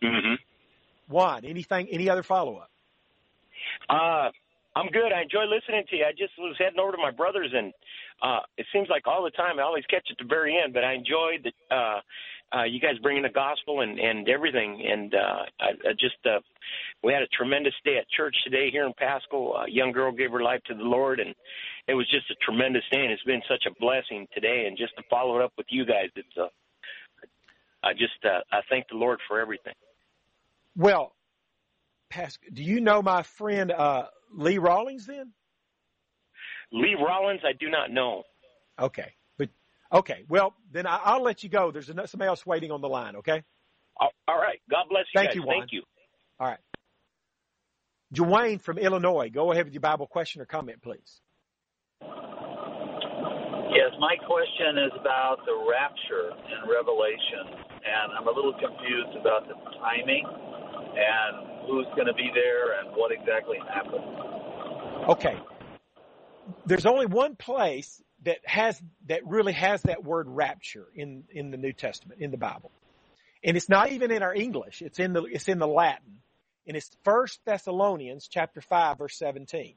hmm 0.00 0.34
Juan, 1.08 1.44
anything, 1.44 1.88
any 1.90 2.08
other 2.08 2.22
follow 2.22 2.58
up? 2.58 2.70
Uh, 3.88 4.30
I'm 4.76 4.86
good. 4.92 5.12
I 5.12 5.22
enjoy 5.22 5.44
listening 5.50 5.86
to 5.90 5.96
you. 5.96 6.04
I 6.04 6.12
just 6.12 6.34
was 6.38 6.54
heading 6.56 6.78
over 6.78 6.92
to 6.92 6.98
my 6.98 7.10
brother's, 7.10 7.52
and 7.52 7.72
uh, 8.22 8.40
it 8.56 8.66
seems 8.72 8.88
like 8.88 9.08
all 9.08 9.24
the 9.24 9.30
time 9.30 9.58
I 9.58 9.62
always 9.62 9.84
catch 9.86 10.06
at 10.08 10.18
the 10.18 10.28
very 10.28 10.56
end. 10.62 10.72
But 10.72 10.84
I 10.84 10.94
enjoyed 10.94 11.42
the, 11.42 11.74
uh, 11.74 12.00
uh, 12.54 12.64
you 12.64 12.80
guys 12.80 12.98
bringing 13.02 13.22
the 13.22 13.28
gospel 13.28 13.80
and 13.80 13.98
and 13.98 14.28
everything. 14.28 14.84
And 14.90 15.14
uh, 15.14 15.42
I, 15.60 15.68
I 15.88 15.92
just 15.92 16.16
uh, 16.24 16.40
we 17.02 17.12
had 17.12 17.22
a 17.22 17.28
tremendous 17.28 17.74
day 17.84 17.96
at 17.98 18.08
church 18.10 18.34
today 18.44 18.70
here 18.70 18.86
in 18.86 18.92
Pasco. 18.98 19.54
A 19.54 19.70
young 19.70 19.92
girl 19.92 20.12
gave 20.12 20.30
her 20.32 20.42
life 20.42 20.60
to 20.66 20.74
the 20.74 20.82
Lord, 20.82 21.20
and 21.20 21.34
it 21.88 21.94
was 21.94 22.08
just 22.10 22.30
a 22.30 22.36
tremendous 22.44 22.84
day. 22.90 23.00
And 23.00 23.12
it's 23.12 23.22
been 23.24 23.42
such 23.48 23.64
a 23.66 23.74
blessing 23.80 24.26
today. 24.34 24.66
And 24.66 24.76
just 24.76 24.94
to 24.96 25.02
follow 25.10 25.38
it 25.38 25.44
up 25.44 25.52
with 25.56 25.66
you 25.70 25.84
guys, 25.84 26.10
it's 26.14 26.28
uh, 26.40 26.48
I 27.82 27.92
just 27.92 28.24
uh, 28.24 28.40
I 28.52 28.60
thank 28.68 28.86
the 28.90 28.96
Lord 28.96 29.18
for 29.28 29.40
everything. 29.40 29.74
Well, 30.76 31.14
Pasco, 32.10 32.46
do 32.52 32.62
you 32.62 32.80
know 32.80 33.02
my 33.02 33.22
friend 33.22 33.72
uh, 33.72 34.06
Lee 34.32 34.58
Rawlings 34.58 35.06
then? 35.06 35.32
Lee 36.72 36.94
Rollins, 36.94 37.40
I 37.44 37.52
do 37.58 37.70
not 37.70 37.90
know. 37.90 38.24
Okay. 38.78 39.14
But 39.90 39.98
okay. 39.98 40.24
Well, 40.28 40.54
then 40.72 40.86
I, 40.86 41.16
will 41.16 41.24
let 41.24 41.42
you 41.42 41.48
go. 41.48 41.70
There's 41.70 41.86
somebody 41.86 42.28
else 42.28 42.44
waiting 42.46 42.70
on 42.70 42.80
the 42.80 42.88
line. 42.88 43.16
Okay. 43.16 43.42
All 43.98 44.38
right. 44.38 44.60
God 44.70 44.86
bless 44.90 45.04
you. 45.14 45.20
Thank 45.20 45.28
guys. 45.30 45.36
you. 45.36 45.42
Juan. 45.42 45.60
Thank 45.60 45.72
you. 45.72 45.82
All 46.38 46.48
right. 46.48 46.58
Dwayne 48.14 48.60
from 48.60 48.78
Illinois, 48.78 49.30
go 49.30 49.50
ahead 49.52 49.64
with 49.64 49.74
your 49.74 49.80
Bible 49.80 50.06
question 50.06 50.40
or 50.40 50.46
comment, 50.46 50.80
please. 50.80 51.20
Yes, 52.00 53.90
my 53.98 54.14
question 54.26 54.78
is 54.78 54.92
about 54.98 55.38
the 55.44 55.52
rapture 55.68 56.30
in 56.30 56.70
Revelation, 56.70 57.66
and 57.84 58.12
I'm 58.16 58.28
a 58.28 58.30
little 58.30 58.54
confused 58.54 59.16
about 59.20 59.48
the 59.48 59.54
timing 59.80 60.24
and 60.24 61.66
who's 61.66 61.86
going 61.96 62.06
to 62.06 62.14
be 62.14 62.30
there 62.32 62.78
and 62.80 62.96
what 62.96 63.10
exactly 63.12 63.58
happened. 63.68 64.04
Okay. 65.10 65.36
There's 66.64 66.86
only 66.86 67.06
one 67.06 67.34
place 67.34 68.00
that 68.26 68.38
has 68.44 68.80
that 69.06 69.26
really 69.26 69.52
has 69.52 69.82
that 69.82 70.04
word 70.04 70.28
rapture 70.28 70.86
in 70.94 71.24
in 71.30 71.50
the 71.50 71.56
New 71.56 71.72
Testament 71.72 72.20
in 72.20 72.30
the 72.30 72.36
Bible. 72.36 72.70
And 73.42 73.56
it's 73.56 73.68
not 73.68 73.92
even 73.92 74.10
in 74.10 74.22
our 74.22 74.34
English. 74.34 74.82
It's 74.82 74.98
in 74.98 75.12
the 75.12 75.24
it's 75.24 75.48
in 75.48 75.58
the 75.58 75.66
Latin. 75.66 76.18
And 76.66 76.76
it's 76.76 76.90
First 77.04 77.40
Thessalonians 77.44 78.28
chapter 78.28 78.60
5 78.60 78.98
verse 78.98 79.16
17. 79.16 79.74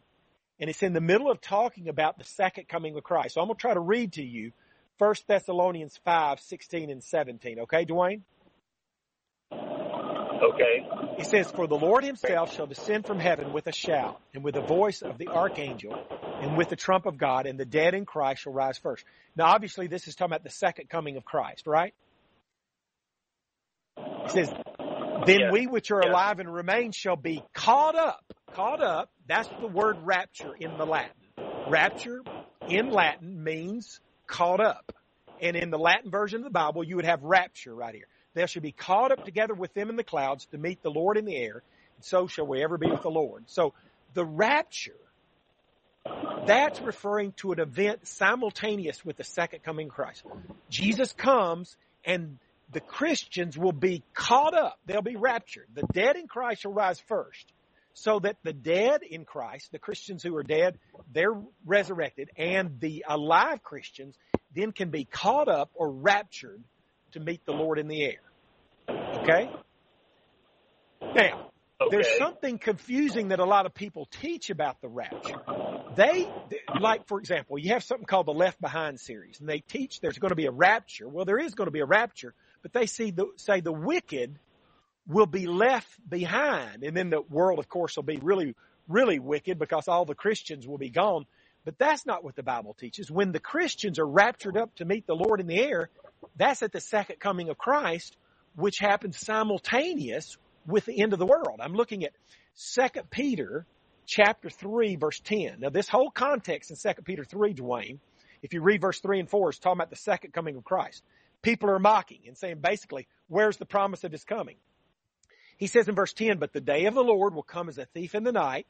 And 0.60 0.70
it's 0.70 0.84
in 0.84 0.94
the 0.94 1.02
middle 1.02 1.32
of 1.32 1.40
talking 1.40 1.88
about 1.88 2.18
the 2.18 2.26
second 2.26 2.68
coming 2.68 2.98
of 2.98 3.04
Christ. 3.04 3.36
So 3.36 3.42
I'm 3.42 3.48
going 3.48 3.56
to 3.56 3.62
try 3.62 3.74
to 3.74 3.80
read 3.80 4.14
to 4.14 4.24
you 4.24 4.52
First 4.98 5.28
Thessalonians 5.28 5.98
5, 6.04 6.42
16 6.42 6.90
and 6.90 7.02
17. 7.02 7.60
Okay, 7.60 7.86
Dwayne? 7.86 8.22
Okay. 10.42 10.88
He 11.18 11.24
says, 11.24 11.52
For 11.52 11.68
the 11.68 11.76
Lord 11.76 12.04
himself 12.04 12.54
shall 12.56 12.68
descend 12.68 13.06
from 13.06 13.20
heaven 13.20 13.52
with 13.52 13.68
a 13.68 13.74
shout, 13.74 14.20
and 14.34 14.44
with 14.44 14.56
the 14.56 14.62
voice 14.62 15.02
of 15.02 15.18
the 15.18 15.28
archangel, 15.28 15.98
and 16.42 16.58
with 16.58 16.70
the 16.70 16.76
trump 16.76 17.06
of 17.06 17.18
God, 17.18 17.46
and 17.46 17.60
the 17.60 17.66
dead 17.66 17.94
in 17.94 18.06
Christ 18.06 18.44
shall 18.44 18.54
rise 18.54 18.78
first. 18.78 19.04
Now, 19.36 19.48
obviously, 19.48 19.88
this 19.88 20.08
is 20.08 20.16
talking 20.16 20.32
about 20.32 20.44
the 20.44 20.50
second 20.50 20.90
coming 20.90 21.18
of 21.18 21.26
Christ, 21.26 21.68
right? 21.68 21.94
He 23.98 24.30
says, 24.30 24.50
Then 25.26 25.52
we 25.52 25.68
which 25.68 25.92
are 25.92 26.00
alive 26.00 26.40
and 26.40 26.54
remain 26.54 26.92
shall 26.92 27.18
be 27.18 27.44
caught 27.54 27.96
up. 27.96 28.24
Caught 28.54 28.82
up, 28.82 29.12
that's 29.28 29.50
the 29.62 29.68
word 29.68 29.98
rapture 30.04 30.56
in 30.56 30.78
the 30.78 30.86
Latin. 30.86 31.12
Rapture 31.70 32.22
in 32.68 32.90
Latin 32.92 33.44
means 33.44 34.00
caught 34.28 34.60
up. 34.60 34.92
And 35.42 35.56
in 35.56 35.70
the 35.70 35.78
Latin 35.78 36.12
version 36.12 36.40
of 36.40 36.44
the 36.44 36.50
Bible, 36.50 36.84
you 36.84 36.96
would 36.98 37.06
have 37.06 37.24
rapture 37.24 37.74
right 37.74 37.94
here. 37.94 38.08
They 38.40 38.46
shall 38.46 38.62
be 38.62 38.72
caught 38.72 39.12
up 39.12 39.26
together 39.26 39.54
with 39.54 39.74
them 39.74 39.90
in 39.90 39.98
the 39.98 40.04
clouds 40.04 40.46
to 40.52 40.58
meet 40.58 40.82
the 40.82 40.90
Lord 40.90 41.18
in 41.18 41.26
the 41.26 41.36
air, 41.36 41.62
and 41.98 42.06
so 42.06 42.28
shall 42.28 42.48
we 42.48 42.64
ever 42.64 42.78
be 42.78 42.90
with 42.90 43.02
the 43.02 43.12
Lord. 43.12 43.44
So 43.48 43.74
the 44.14 44.24
rapture, 44.24 44.96
that's 46.48 46.80
referring 46.80 47.34
to 47.34 47.52
an 47.52 47.60
event 47.60 48.08
simultaneous 48.08 49.04
with 49.04 49.18
the 49.18 49.26
second 49.26 49.64
coming 49.64 49.88
of 49.88 49.94
Christ. 49.94 50.24
Jesus 50.70 51.12
comes 51.12 51.76
and 52.06 52.38
the 52.72 52.80
Christians 52.80 53.58
will 53.58 53.74
be 53.74 54.04
caught 54.14 54.54
up. 54.54 54.80
They'll 54.86 55.02
be 55.02 55.18
raptured. 55.18 55.68
The 55.74 55.86
dead 55.92 56.16
in 56.16 56.28
Christ 56.28 56.62
shall 56.62 56.72
rise 56.72 57.02
first. 57.10 57.52
So 57.94 58.20
that 58.20 58.38
the 58.44 58.54
dead 58.54 59.02
in 59.04 59.26
Christ, 59.26 59.74
the 59.74 59.80
Christians 59.80 60.24
who 60.24 60.34
are 60.38 60.44
dead, 60.44 60.80
they're 61.12 61.36
resurrected, 61.66 62.30
and 62.38 62.80
the 62.80 63.04
alive 63.06 63.62
Christians 63.64 64.16
then 64.56 64.72
can 64.72 64.92
be 64.92 65.04
caught 65.04 65.50
up 65.50 65.72
or 65.74 65.92
raptured 65.92 66.64
to 67.12 67.20
meet 67.20 67.46
the 67.46 67.52
Lord 67.52 67.80
in 67.80 67.90
the 67.90 68.06
air. 68.06 68.22
Okay? 69.30 69.50
Now, 71.02 71.46
Okay. 71.82 71.96
there's 71.96 72.18
something 72.18 72.58
confusing 72.58 73.30
that 73.30 73.40
a 73.40 73.46
lot 73.46 73.66
of 73.66 73.74
people 73.74 74.06
teach 74.06 74.50
about 74.50 74.82
the 74.82 74.90
rapture. 74.90 75.42
They, 75.96 76.30
like, 76.80 77.08
for 77.08 77.20
example, 77.20 77.58
you 77.58 77.70
have 77.70 77.86
something 77.86 78.06
called 78.06 78.26
the 78.26 78.34
Left 78.34 78.60
Behind 78.60 79.00
series, 79.00 79.40
and 79.40 79.48
they 79.48 79.60
teach 79.60 80.02
there's 80.02 80.18
going 80.18 80.32
to 80.32 80.36
be 80.36 80.48
a 80.48 80.52
rapture. 80.52 81.08
Well, 81.08 81.24
there 81.24 81.40
is 81.40 81.56
going 81.56 81.68
to 81.68 81.72
be 81.72 81.80
a 81.80 81.86
rapture, 81.86 82.34
but 82.62 82.74
they 82.74 82.86
see 82.86 83.12
the, 83.12 83.28
say 83.38 83.62
the 83.62 83.72
wicked 83.72 84.38
will 85.08 85.26
be 85.26 85.48
left 85.48 85.88
behind. 86.08 86.84
And 86.84 86.98
then 86.98 87.10
the 87.10 87.22
world, 87.22 87.60
of 87.60 87.70
course, 87.70 87.96
will 87.96 88.04
be 88.04 88.18
really, 88.18 88.56
really 88.90 89.20
wicked 89.20 89.58
because 89.58 89.88
all 89.88 90.04
the 90.04 90.16
Christians 90.16 90.68
will 90.68 90.78
be 90.78 90.90
gone. 90.90 91.26
But 91.64 91.78
that's 91.78 92.06
not 92.06 92.26
what 92.26 92.36
the 92.36 92.44
Bible 92.44 92.74
teaches. 92.74 93.10
When 93.10 93.32
the 93.32 93.40
Christians 93.40 94.00
are 94.00 94.08
raptured 94.08 94.58
up 94.58 94.76
to 94.76 94.86
meet 94.86 95.08
the 95.08 95.16
Lord 95.16 95.40
in 95.40 95.48
the 95.48 95.60
air, 95.60 95.90
that's 96.36 96.62
at 96.62 96.74
the 96.74 96.82
second 96.82 97.20
coming 97.20 97.50
of 97.50 97.58
Christ, 97.58 98.18
which 98.56 98.80
happens 98.80 99.18
simultaneous 99.18 100.38
with 100.66 100.86
the 100.86 101.02
end 101.02 101.14
of 101.14 101.20
the 101.20 101.26
world. 101.26 101.60
I'm 101.62 101.74
looking 101.74 102.04
at 102.04 102.14
2 102.76 103.02
Peter 103.10 103.66
chapter 104.06 104.50
3 104.50 104.96
verse 104.96 105.20
10. 105.20 105.60
Now 105.60 105.70
this 105.70 105.90
whole 105.90 106.12
context 106.12 106.72
in 106.72 106.78
2 106.78 107.02
Peter 107.04 107.24
3, 107.24 107.54
Dwayne, 107.54 108.00
if 108.42 108.54
you 108.54 108.62
read 108.62 108.82
verse 108.82 109.00
3 109.00 109.20
and 109.20 109.30
4, 109.30 109.50
is 109.50 109.60
talking 109.60 109.78
about 109.78 109.90
the 109.90 109.96
second 109.96 110.34
coming 110.34 110.56
of 110.56 110.64
Christ. 110.64 111.04
People 111.42 111.70
are 111.70 111.80
mocking 111.80 112.22
and 112.28 112.38
saying 112.38 112.60
basically, 112.60 113.08
where's 113.28 113.58
the 113.58 113.66
promise 113.66 114.04
of 114.04 114.12
his 114.12 114.24
coming? 114.24 114.56
He 115.58 115.68
says 115.68 115.88
in 115.88 115.96
verse 115.96 116.14
10, 116.14 116.38
but 116.38 116.54
the 116.54 116.62
day 116.62 116.86
of 116.86 116.94
the 116.94 117.04
Lord 117.04 117.36
will 117.36 117.44
come 117.44 117.68
as 117.68 117.78
a 117.78 117.86
thief 117.86 118.16
in 118.16 118.24
the 118.24 118.32
night, 118.32 118.66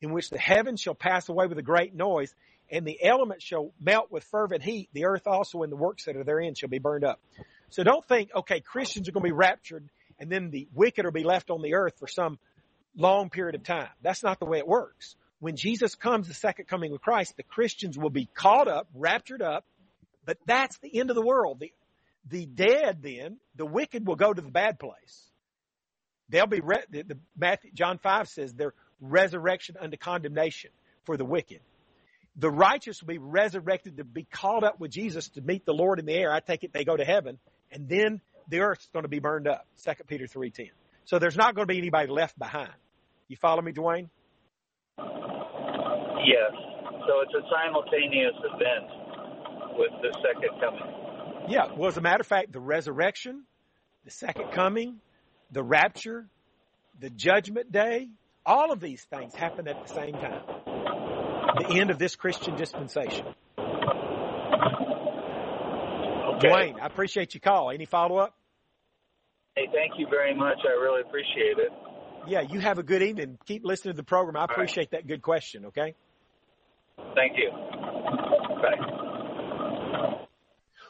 in 0.00 0.12
which 0.12 0.30
the 0.30 0.38
heavens 0.38 0.80
shall 0.80 0.94
pass 0.94 1.28
away 1.28 1.46
with 1.46 1.58
a 1.58 1.62
great 1.62 1.94
noise, 1.94 2.34
and 2.70 2.86
the 2.86 3.02
elements 3.02 3.44
shall 3.44 3.72
melt 3.78 4.10
with 4.10 4.24
fervent 4.24 4.62
heat. 4.62 4.88
The 4.94 5.04
earth 5.04 5.26
also 5.26 5.62
and 5.62 5.70
the 5.70 5.76
works 5.76 6.04
that 6.06 6.16
are 6.16 6.24
therein 6.24 6.54
shall 6.54 6.70
be 6.70 6.78
burned 6.78 7.04
up. 7.04 7.20
So 7.70 7.82
don't 7.82 8.04
think, 8.06 8.30
okay, 8.34 8.60
Christians 8.60 9.08
are 9.08 9.12
going 9.12 9.22
to 9.22 9.28
be 9.28 9.32
raptured 9.32 9.88
and 10.18 10.30
then 10.30 10.50
the 10.50 10.68
wicked 10.74 11.04
will 11.04 11.12
be 11.12 11.24
left 11.24 11.50
on 11.50 11.62
the 11.62 11.74
earth 11.74 11.94
for 11.98 12.06
some 12.06 12.38
long 12.96 13.30
period 13.30 13.54
of 13.54 13.64
time. 13.64 13.88
That's 14.02 14.22
not 14.22 14.38
the 14.38 14.44
way 14.44 14.58
it 14.58 14.68
works. 14.68 15.16
When 15.40 15.56
Jesus 15.56 15.94
comes, 15.94 16.28
the 16.28 16.34
second 16.34 16.66
coming 16.66 16.92
of 16.92 17.00
Christ, 17.00 17.36
the 17.36 17.42
Christians 17.42 17.96
will 17.96 18.10
be 18.10 18.28
caught 18.34 18.68
up, 18.68 18.88
raptured 18.94 19.40
up, 19.40 19.64
but 20.26 20.36
that's 20.44 20.78
the 20.78 21.00
end 21.00 21.08
of 21.08 21.16
the 21.16 21.24
world. 21.24 21.60
The, 21.60 21.72
the 22.28 22.44
dead 22.44 22.98
then, 23.02 23.38
the 23.56 23.64
wicked 23.64 24.06
will 24.06 24.16
go 24.16 24.32
to 24.32 24.42
the 24.42 24.50
bad 24.50 24.78
place. 24.78 25.30
They'll 26.28 26.46
be, 26.46 26.60
re- 26.60 26.84
the, 26.90 27.02
the 27.02 27.18
Matthew, 27.36 27.72
John 27.72 27.98
5 27.98 28.28
says 28.28 28.52
they're 28.52 28.74
resurrection 29.00 29.76
unto 29.80 29.96
condemnation 29.96 30.70
for 31.04 31.16
the 31.16 31.24
wicked. 31.24 31.60
The 32.36 32.50
righteous 32.50 33.00
will 33.00 33.08
be 33.08 33.18
resurrected 33.18 33.96
to 33.96 34.04
be 34.04 34.24
caught 34.24 34.62
up 34.62 34.78
with 34.78 34.90
Jesus 34.90 35.28
to 35.30 35.40
meet 35.40 35.64
the 35.64 35.72
Lord 35.72 35.98
in 35.98 36.04
the 36.04 36.12
air. 36.12 36.30
I 36.32 36.40
take 36.40 36.62
it 36.62 36.72
they 36.72 36.84
go 36.84 36.96
to 36.96 37.04
heaven 37.04 37.38
and 37.72 37.88
then 37.88 38.20
the 38.48 38.60
earth's 38.60 38.88
going 38.92 39.04
to 39.04 39.08
be 39.08 39.20
burned 39.20 39.46
up. 39.46 39.66
2 39.84 39.92
Peter 40.06 40.26
3.10. 40.26 40.70
So 41.04 41.18
there's 41.18 41.36
not 41.36 41.54
going 41.54 41.66
to 41.66 41.72
be 41.72 41.78
anybody 41.78 42.08
left 42.10 42.38
behind. 42.38 42.72
You 43.28 43.36
follow 43.36 43.62
me, 43.62 43.72
Dwayne? 43.72 44.08
Yes. 44.98 46.52
So 47.06 47.20
it's 47.22 47.34
a 47.34 47.42
simultaneous 47.50 48.34
event 48.44 48.90
with 49.76 49.90
the 50.02 50.16
second 50.22 50.60
coming. 50.60 51.48
Yeah. 51.48 51.66
Well, 51.76 51.88
as 51.88 51.96
a 51.96 52.00
matter 52.00 52.20
of 52.20 52.26
fact, 52.26 52.52
the 52.52 52.60
resurrection, 52.60 53.44
the 54.04 54.10
second 54.10 54.52
coming, 54.52 55.00
the 55.50 55.62
rapture, 55.62 56.26
the 56.98 57.10
judgment 57.10 57.72
day, 57.72 58.08
all 58.44 58.72
of 58.72 58.80
these 58.80 59.02
things 59.04 59.34
happen 59.34 59.68
at 59.68 59.86
the 59.86 59.94
same 59.94 60.12
time. 60.12 60.42
The 61.68 61.78
end 61.80 61.90
of 61.90 61.98
this 61.98 62.16
Christian 62.16 62.56
dispensation. 62.56 63.26
Okay. 66.40 66.48
Dwayne, 66.48 66.80
I 66.80 66.86
appreciate 66.86 67.34
your 67.34 67.40
call. 67.40 67.70
Any 67.70 67.84
follow 67.84 68.16
up? 68.16 68.34
Hey, 69.56 69.68
thank 69.72 69.92
you 69.98 70.06
very 70.08 70.34
much. 70.34 70.58
I 70.66 70.72
really 70.80 71.02
appreciate 71.02 71.58
it. 71.58 71.70
Yeah, 72.26 72.40
you 72.40 72.60
have 72.60 72.78
a 72.78 72.82
good 72.82 73.02
evening. 73.02 73.38
Keep 73.46 73.64
listening 73.64 73.94
to 73.94 73.96
the 73.96 74.04
program. 74.04 74.36
I 74.36 74.44
appreciate 74.44 74.92
that 74.92 75.06
good 75.06 75.22
question, 75.22 75.66
okay? 75.66 75.94
Thank 77.14 77.36
you. 77.36 77.50
Bye. 78.62 79.00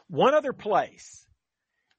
One 0.08 0.34
other 0.34 0.52
place 0.52 1.26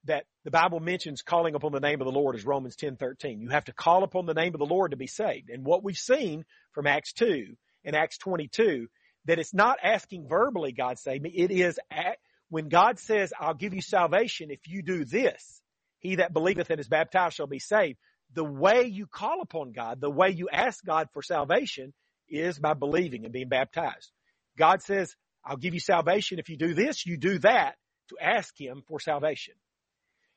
that 0.06 0.26
the 0.44 0.52
Bible 0.52 0.80
mentions 0.80 1.22
calling 1.22 1.56
upon 1.56 1.72
the 1.72 1.80
name 1.80 2.02
of 2.02 2.06
the 2.06 2.12
Lord 2.12 2.36
is 2.36 2.46
Romans 2.46 2.76
10:13. 2.76 3.42
You 3.42 3.50
have 3.50 3.66
to 3.66 3.74
call 3.74 4.04
upon 4.04 4.26
the 4.26 4.34
name 4.34 4.54
of 4.54 4.60
the 4.60 4.66
Lord 4.66 4.92
to 4.92 4.98
be 4.98 5.08
saved. 5.08 5.50
And 5.50 5.64
what 5.64 5.84
we've 5.84 5.98
seen 5.98 6.46
from 6.72 6.88
Acts 6.88 7.14
2 7.14 7.56
and 7.86 7.96
Acts 7.96 8.18
22 8.18 8.88
that 9.26 9.40
it's 9.40 9.54
not 9.54 9.78
asking 9.84 10.28
verbally 10.28 10.72
God 10.72 10.98
save 10.98 11.22
me, 11.22 11.30
it 11.30 11.52
is 11.52 11.80
at, 11.92 12.18
when 12.52 12.68
God 12.68 13.00
says 13.00 13.34
I'll 13.40 13.54
give 13.54 13.74
you 13.74 13.82
salvation 13.82 14.52
if 14.52 14.68
you 14.68 14.84
do 14.84 15.06
this. 15.06 15.62
He 16.00 16.16
that 16.16 16.34
believeth 16.34 16.70
and 16.70 16.80
is 16.80 16.88
baptized 16.88 17.36
shall 17.36 17.48
be 17.48 17.60
saved. 17.60 17.98
The 18.34 18.44
way 18.44 18.84
you 18.84 19.08
call 19.08 19.42
upon 19.42 19.72
God, 19.72 20.02
the 20.02 20.10
way 20.10 20.32
you 20.32 20.50
ask 20.52 20.84
God 20.84 21.08
for 21.14 21.24
salvation 21.24 21.94
is 22.28 22.60
by 22.60 22.74
believing 22.74 23.24
and 23.24 23.34
being 23.34 23.48
baptized. 23.48 24.12
God 24.58 24.82
says, 24.82 25.16
I'll 25.46 25.58
give 25.58 25.74
you 25.74 25.80
salvation 25.80 26.40
if 26.40 26.50
you 26.50 26.58
do 26.58 26.74
this, 26.74 27.06
you 27.06 27.18
do 27.18 27.40
that 27.40 27.76
to 28.10 28.18
ask 28.22 28.60
Him 28.60 28.84
for 28.86 29.00
salvation. 29.00 29.54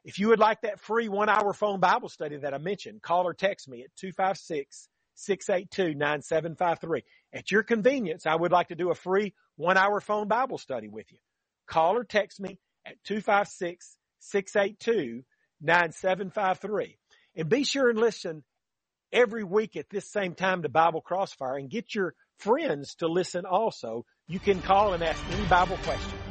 If 0.04 0.18
you 0.18 0.28
would 0.28 0.38
like 0.38 0.60
that 0.60 0.80
free 0.80 1.08
one 1.08 1.28
hour 1.28 1.52
phone 1.52 1.80
Bible 1.80 2.08
study 2.08 2.36
that 2.36 2.54
I 2.54 2.58
mentioned, 2.58 3.02
call 3.02 3.26
or 3.26 3.34
text 3.34 3.68
me 3.68 3.82
at 3.82 3.96
256 3.96 4.88
682 5.16 5.98
9753. 5.98 7.02
At 7.32 7.50
your 7.50 7.64
convenience, 7.64 8.24
I 8.26 8.36
would 8.36 8.52
like 8.52 8.68
to 8.68 8.76
do 8.76 8.90
a 8.90 8.94
free 8.94 9.34
one 9.56 9.76
hour 9.76 10.00
phone 10.00 10.28
Bible 10.28 10.58
study 10.58 10.88
with 10.88 11.10
you. 11.10 11.18
Call 11.66 11.96
or 11.96 12.04
text 12.04 12.40
me 12.40 12.58
at 12.86 13.02
256 13.04 13.96
682 14.20 15.22
9753. 15.60 16.98
And 17.36 17.48
be 17.48 17.64
sure 17.64 17.90
and 17.90 17.98
listen 17.98 18.44
every 19.12 19.44
week 19.44 19.76
at 19.76 19.88
this 19.90 20.10
same 20.10 20.34
time 20.34 20.62
to 20.62 20.68
Bible 20.68 21.00
Crossfire 21.00 21.56
and 21.56 21.70
get 21.70 21.94
your 21.94 22.14
friends 22.38 22.96
to 22.96 23.08
listen 23.08 23.44
also. 23.46 24.04
You 24.26 24.38
can 24.38 24.60
call 24.60 24.92
and 24.92 25.02
ask 25.02 25.22
any 25.30 25.46
Bible 25.46 25.78
question. 25.78 26.13